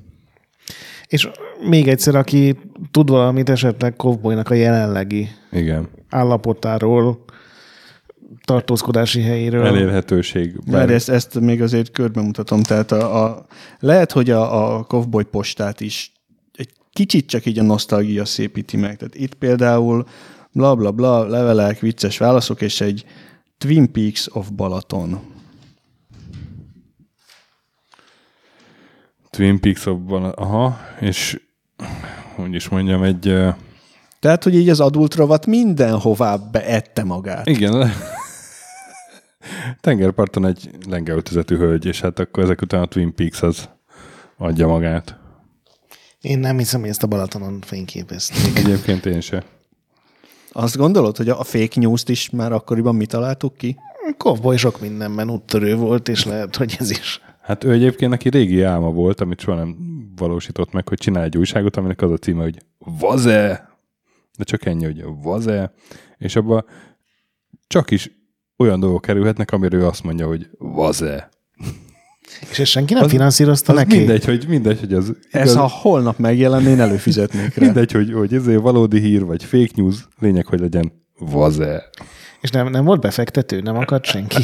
[1.07, 1.29] És
[1.69, 2.57] még egyszer, aki
[2.91, 5.89] tud valamit esetleg Kovboynak a jelenlegi Igen.
[6.09, 7.25] állapotáról,
[8.45, 9.67] tartózkodási helyéről.
[9.67, 10.57] Elérhetőség.
[10.67, 12.63] Várj, ezt, ezt még azért körbe mutatom.
[12.63, 13.47] Tehát a, a,
[13.79, 16.13] lehet, hogy a, a Kovboy postát is
[16.57, 18.97] egy kicsit csak így a nosztalgia szépíti meg.
[18.97, 20.07] Tehát itt például
[20.59, 23.05] bla bla bla, levelek, vicces válaszok, és egy
[23.59, 25.21] Twin Peaks of Balaton.
[29.31, 29.87] Twin peaks
[30.35, 31.41] aha, és
[32.35, 33.35] hogy is mondjam, egy...
[34.21, 37.47] Tehát, hogy így az adult rovat mindenhová beette magát.
[37.47, 37.93] igen,
[39.81, 43.69] tengerparton egy lengeöltözetű hölgy, és hát akkor ezek után a Twin Peaks az
[44.37, 45.17] adja magát.
[46.21, 48.59] Én nem hiszem, hogy ezt a Balatonon fényképezték.
[48.59, 49.45] Egyébként én se.
[50.53, 53.77] Azt gondolod, hogy a fake news-t is már akkoriban mi találtuk ki?
[54.17, 57.21] Kovboy sok mindenben úttörő volt, és lehet, hogy ez is.
[57.41, 59.77] Hát ő egyébként neki régi álma volt, amit soha nem
[60.17, 63.69] valósított meg, hogy csinál egy újságot, aminek az a címe, hogy Vaze!
[64.37, 65.73] De csak ennyi, hogy Vaze!
[66.19, 66.65] És abba
[67.67, 68.11] csak is
[68.57, 71.29] olyan dolgok kerülhetnek, amiről ő azt mondja, hogy Vaze!
[72.51, 73.97] És ezt senki nem Az- finanszírozta Az neki?
[73.97, 77.65] mindegy, hogy mindegy, hogy az Ez ha holnap megjelenne, én előfizetnék rá.
[77.65, 81.91] mindegy, hogy, hogy ez valódi hír, vagy fake news, lényeg, hogy legyen Vaze!
[82.41, 83.61] És nem, nem volt befektető?
[83.61, 84.43] Nem akart senki?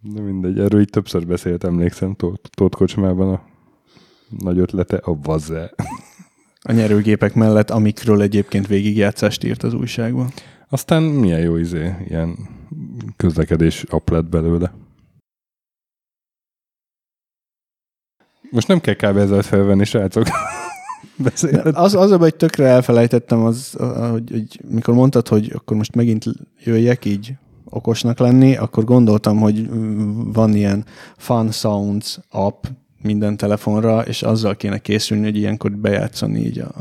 [0.00, 3.42] De mindegy, erről így többször beszélt, emlékszem, Tóth Tóth Kocsmában a
[4.38, 5.74] nagy ötlete, a Vaze.
[6.60, 10.32] A nyerőgépek mellett, amikről egyébként végigjátszást írt az újságban.
[10.68, 12.36] Aztán milyen jó izé, ilyen
[13.16, 14.74] közlekedés app lett belőle.
[18.54, 20.26] Most nem kell kábelzalt felvenni, srácok.
[21.16, 21.76] Beszélhet.
[21.76, 23.76] Az, az a baj, hogy tökre elfelejtettem, az,
[24.10, 26.24] hogy, hogy mikor mondtad, hogy akkor most megint
[26.64, 27.34] jöjjek így
[27.64, 29.68] okosnak lenni, akkor gondoltam, hogy
[30.32, 30.84] van ilyen
[31.16, 32.64] Fun Sounds app
[33.02, 36.72] minden telefonra, és azzal kéne készülni, hogy ilyenkor bejátszani így a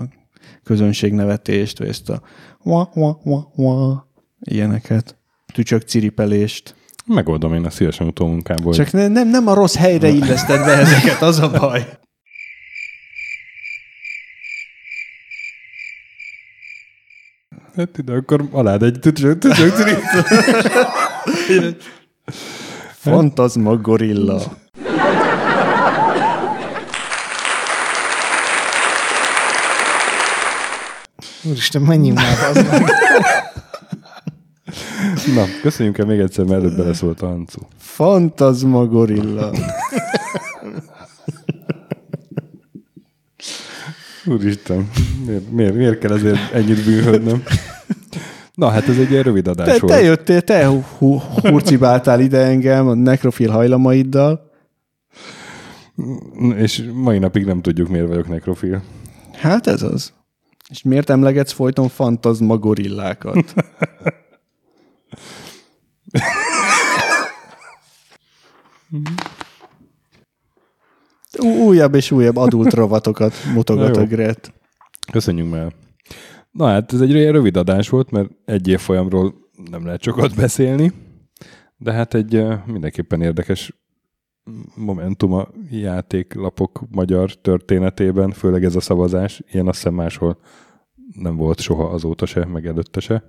[0.64, 2.22] közönségnevetést, vagy ezt a
[2.64, 4.08] wa, wa, wa, wa,
[4.40, 5.18] ilyeneket,
[5.54, 6.76] tücsök ciripelést.
[7.06, 8.74] Megoldom én a szívesen utómunkából.
[8.74, 11.86] Csak ne, nem, nem a rossz helyre illeszted be ezeket, az a baj.
[17.76, 20.02] Hát ide akkor alád egy tücsök, tücsök.
[23.00, 24.42] Fantazma gorilla.
[31.44, 32.92] Úristen, menjünk már az meg.
[35.36, 37.60] Na, köszönjük el még egyszer, mert előbb beleszólt a Hancu.
[37.78, 39.52] Fantazma gorilla.
[44.26, 44.90] Úristen,
[45.26, 47.44] miért, miért, miért kell ezért ennyit bűnhődnöm?
[48.54, 49.94] Na, hát ez egy ilyen rövid adás Te, volt.
[49.94, 54.52] te jöttél, te hu- hu- hurcibáltál ide engem a nekrofil hajlamaiddal.
[56.56, 58.82] És mai napig nem tudjuk, miért vagyok nekrofil.
[59.34, 60.14] Hát ez az.
[60.70, 63.54] És miért emlegetsz folyton fantazma gorillákat?
[71.40, 74.06] Újabb és újabb adult rovatokat mutogat a.
[74.06, 74.54] Gret.
[75.12, 75.74] Köszönjük már.
[76.52, 79.34] Na hát ez egy ilyen rövid adás volt, mert egy évfolyamról
[79.70, 80.92] nem lehet sokat beszélni,
[81.78, 83.74] de hát egy mindenképpen érdekes
[84.76, 89.42] momentum a játéklapok magyar történetében, főleg ez a szavazás.
[89.52, 90.38] Ilyen azt hiszem máshol
[91.14, 93.24] nem volt soha azóta se, meg előtte se.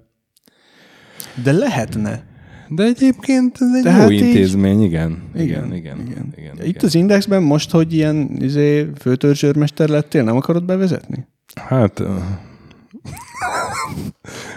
[1.43, 2.34] De lehetne.
[2.69, 5.23] De egyébként ez egy De jó hát így- intézmény, igen.
[5.35, 6.33] Igen, igen, igen.
[6.37, 11.27] igen, igen, Itt az indexben most, hogy ilyen izé, főtörzsőrmester lettél, nem akarod bevezetni?
[11.55, 12.03] Hát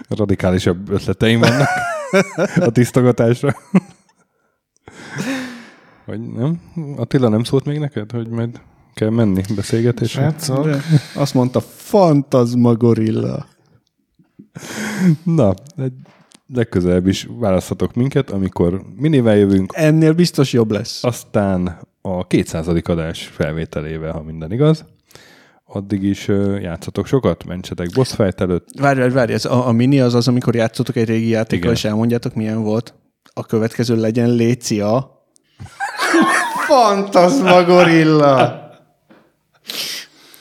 [0.10, 1.68] radikálisabb ötleteim vannak
[2.56, 3.56] a tisztogatásra.
[6.06, 6.60] Vagy nem?
[6.98, 8.62] Attila nem szólt még neked, hogy majd
[8.94, 10.22] kell menni beszélgetésre?
[10.22, 10.82] Srácok, De
[11.16, 13.46] azt mondta, fantazma gorilla.
[15.24, 15.94] Na, egy
[16.54, 21.04] legközelebb is választhatok minket, amikor minivel jövünk, Ennél biztos jobb lesz.
[21.04, 22.68] aztán a 200.
[22.84, 24.86] adás felvételével, ha minden igaz.
[25.66, 26.28] Addig is
[26.62, 28.68] játszatok sokat, mentsetek boss fight előtt.
[28.80, 31.74] Várj, várj, várj, ez a, a mini az az, amikor játszotok egy régi játékkal, Igen.
[31.74, 32.94] és elmondjátok, milyen volt.
[33.34, 35.12] A következő legyen Lécia.
[36.68, 38.66] Fantazma gorilla!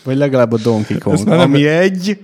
[0.04, 2.18] Vagy legalább a Donkey Kong, már nem- ami egy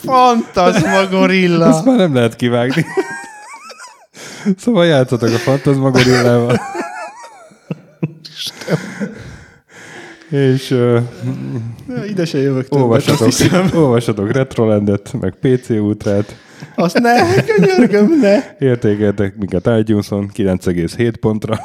[0.00, 1.66] fantazma gorilla.
[1.66, 2.84] Ezt már nem lehet kivágni.
[4.62, 6.60] szóval játszatok a Fantasma gorillával.
[10.30, 11.02] És uh,
[12.08, 13.70] Ide se jövök többet, azt olvassatok, hiszem.
[13.82, 16.36] olvassatok Retrolandet, meg PC Ultrát,
[16.74, 18.56] Azt ne, könyörgöm, ne.
[18.58, 21.58] értékeltek minket iTunes-on 9,7 pontra.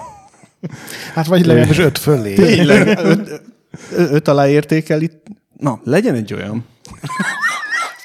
[1.13, 2.33] hát vagy legalábbis öt fölé.
[2.33, 3.41] Tényleg, öt,
[3.95, 5.25] Ö- öt alá értékel itt.
[5.57, 6.65] Na, legyen egy olyan.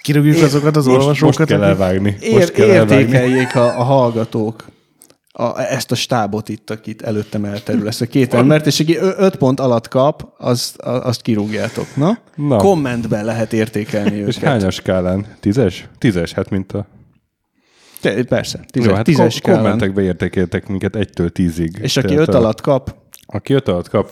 [0.07, 1.47] Kirúgjuk azokat az Most, most olvasókat.
[1.49, 2.17] kell akik- elvágni.
[2.21, 2.95] Ér- Most kell elvágni.
[3.03, 4.65] értékeljék a, a hallgatók
[5.33, 9.37] a, ezt a stábot itt, akit előttem elterül, ezt a két embert, és aki öt
[9.37, 11.87] pont alatt kap, azt, a- azt kirúgjátok.
[11.97, 12.19] Na?
[12.35, 12.57] Na.
[12.57, 14.49] Kommentben lehet értékelni És őket.
[14.51, 15.27] hányas skálán?
[15.41, 15.89] Tízes?
[15.99, 16.87] Tízes, hát mint a...
[18.01, 19.61] Te, persze, tízes, Jó, hát tízes kom- skálán.
[19.61, 21.79] kommentekbe értékeltek minket egytől tízig.
[21.83, 22.95] És aki öt a- alatt kap,
[23.27, 24.11] Aki öt alatt kap,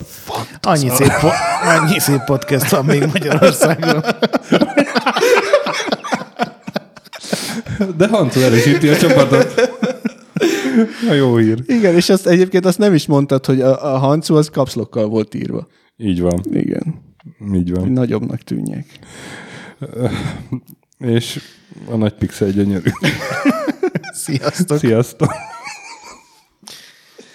[0.61, 1.31] Annyi szép, po-
[1.79, 4.03] annyi szép podcast van még Magyarországon.
[7.97, 9.53] de Hantu erősíti a csapatot.
[11.09, 11.63] A jó hír.
[11.67, 15.33] igen, és azt egyébként azt nem is mondtad, hogy a, a Hancu az kapszlokkal volt
[15.33, 15.67] írva.
[15.97, 17.01] Így van, Igen,
[17.53, 17.91] így van.
[17.91, 18.85] nagyobbnak tűnjek.
[20.97, 21.39] És
[21.89, 22.89] a nagy pixel gyönyörű.
[24.25, 24.77] Sziasztok.
[24.77, 25.31] Sziasztok!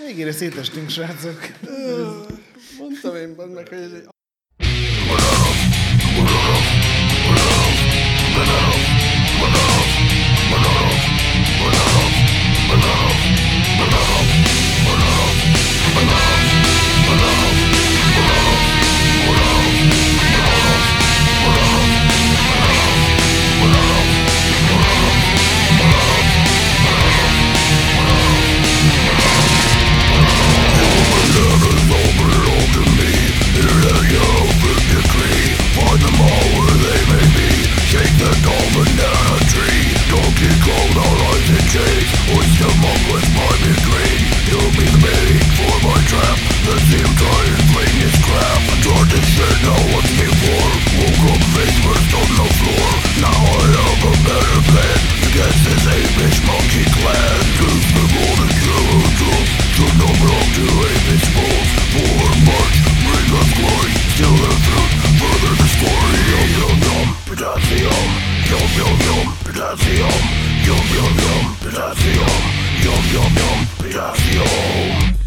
[0.06, 1.38] Végére szétestünk, srácok.
[2.78, 4.08] Mondtam én, meg, hogy ez egy
[10.50, 10.98] Enough!
[11.62, 12.74] Enough!
[12.74, 13.30] Enough!
[14.90, 15.40] Enough!
[17.12, 17.39] Enough!
[41.70, 45.18] chase Was the mob with my betrayed You make me
[45.54, 46.38] for my trap.
[46.66, 48.60] The same time playing his crap.
[48.82, 50.70] Toward the shit now what's before.
[50.98, 52.88] Woke up, face first on the floor.
[53.22, 54.98] Now I have a better plan.
[55.30, 57.38] Against this apish monkey clan.
[57.54, 63.50] Just the golden hero troops To no wrong to apish fools For much bring us
[63.54, 63.94] glory.
[64.18, 64.92] Still the truth
[65.22, 70.22] Further the story of the numb Potassium Yum yum yum, potassium.
[70.66, 72.42] Yum yum yum, potassium.
[72.82, 75.19] Yum yum yum, potassium.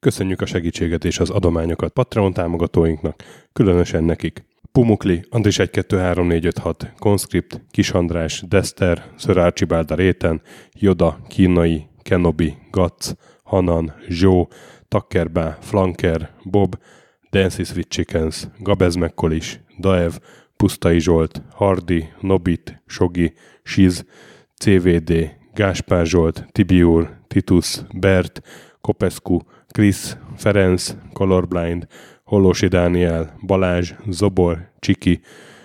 [0.00, 3.22] Köszönjük a segítséget és az adományokat Patreon támogatóinknak,
[3.52, 4.44] különösen nekik.
[4.72, 10.42] Pumukli, Andris 1 2 3 4 5 6, Conscript, Kis András, Dester, Sir Archibald Réten,
[10.72, 14.48] Joda, Kínai, Kenobi, Gatz, Hanan, Zsó,
[14.88, 16.78] Takkerbá, Flanker, Bob,
[17.30, 20.12] Dancy Sweet Chickens, Gabez Mekkolis, Daev,
[20.56, 24.04] Pusztai Zsolt, Hardi, Nobit, Sogi, Siz,
[24.54, 28.42] CVD, Gáspár Zsolt, Tibiur, Titus, Bert,
[28.80, 29.38] Kopescu,
[29.68, 31.86] Krisz, Ferenc, Colorblind,
[32.24, 35.20] Hollósi Dániel, Balázs, Zobor, Csiki,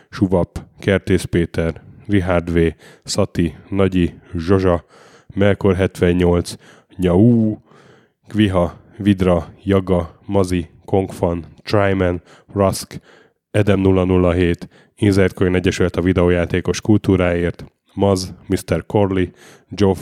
[0.10, 2.74] Suvap, Kertész Péter, Richard V,
[3.04, 4.86] Szati, Nagyi, Zsozsa,
[5.36, 6.54] Melkor 78,
[6.96, 7.58] Nyau,
[8.28, 12.22] Kviha, Vidra, Jaga, Mazi, Kongfan, Tryman,
[12.54, 13.00] Rusk,
[13.52, 13.84] Edem
[14.34, 18.86] 007, Insert Coin Egyesület a videójátékos kultúráért, Maz, Mr.
[18.86, 19.26] Corley,
[19.70, 20.00] Joff,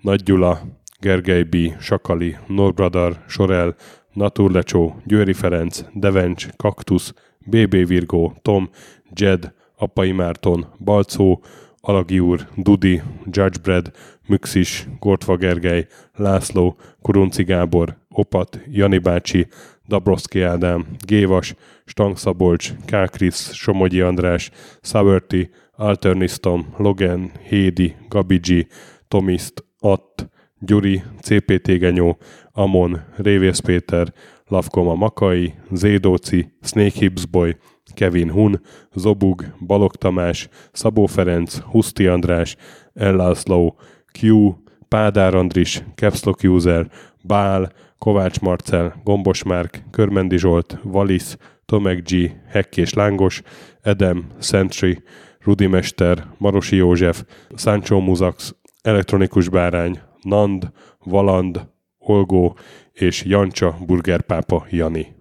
[0.00, 0.60] Nagy Gyula,
[1.00, 3.74] Gergely B., Sakali, Norbradar, Sorel,
[4.12, 7.12] Naturlecsó, Győri Ferenc, Devencs, Kaktusz,
[7.46, 8.70] BB Virgó, Tom,
[9.12, 11.42] Jed, Apai Márton, Balcó,
[11.80, 13.90] Alagi úr, Dudi, Judgebred,
[14.26, 19.46] Müxis, Gortva Gergely, László, Kurunci Gábor, Opat, Jani bácsi,
[19.88, 21.54] Dabroszki Ádám, Gévas,
[21.84, 24.50] Stang Szabolcs, Kákris, Somogyi András,
[24.80, 28.66] Saverti, Alternisztom, Logan, Hédi, Gabigi,
[29.08, 30.28] Tomiszt, Att,
[30.58, 32.18] Gyuri, CPT Genyó,
[32.52, 34.12] Amon, Révész Péter,
[34.46, 37.56] Lavkoma Makai, Zédóci, Snake Hips Boy,
[37.94, 38.60] Kevin Hun,
[38.94, 42.56] Zobug, Balog Tamás, Szabó Ferenc, Huszti András,
[42.92, 43.76] Ellászló,
[44.20, 44.52] Q,
[44.88, 46.90] Pádár Andris, Capslock User,
[47.22, 53.42] Bál, Kovács Marcel, Gombos Márk, Körmendi Zsolt, Valisz, Tomek G, Hekkés Lángos,
[53.80, 55.02] Edem, Sentry,
[55.40, 61.68] Rudimester, Marosi József, Sancho Muzax, Elektronikus Bárány, Nand, Valand,
[61.98, 62.56] Olgó
[62.92, 65.13] és Jancsa Burgerpápa Jani.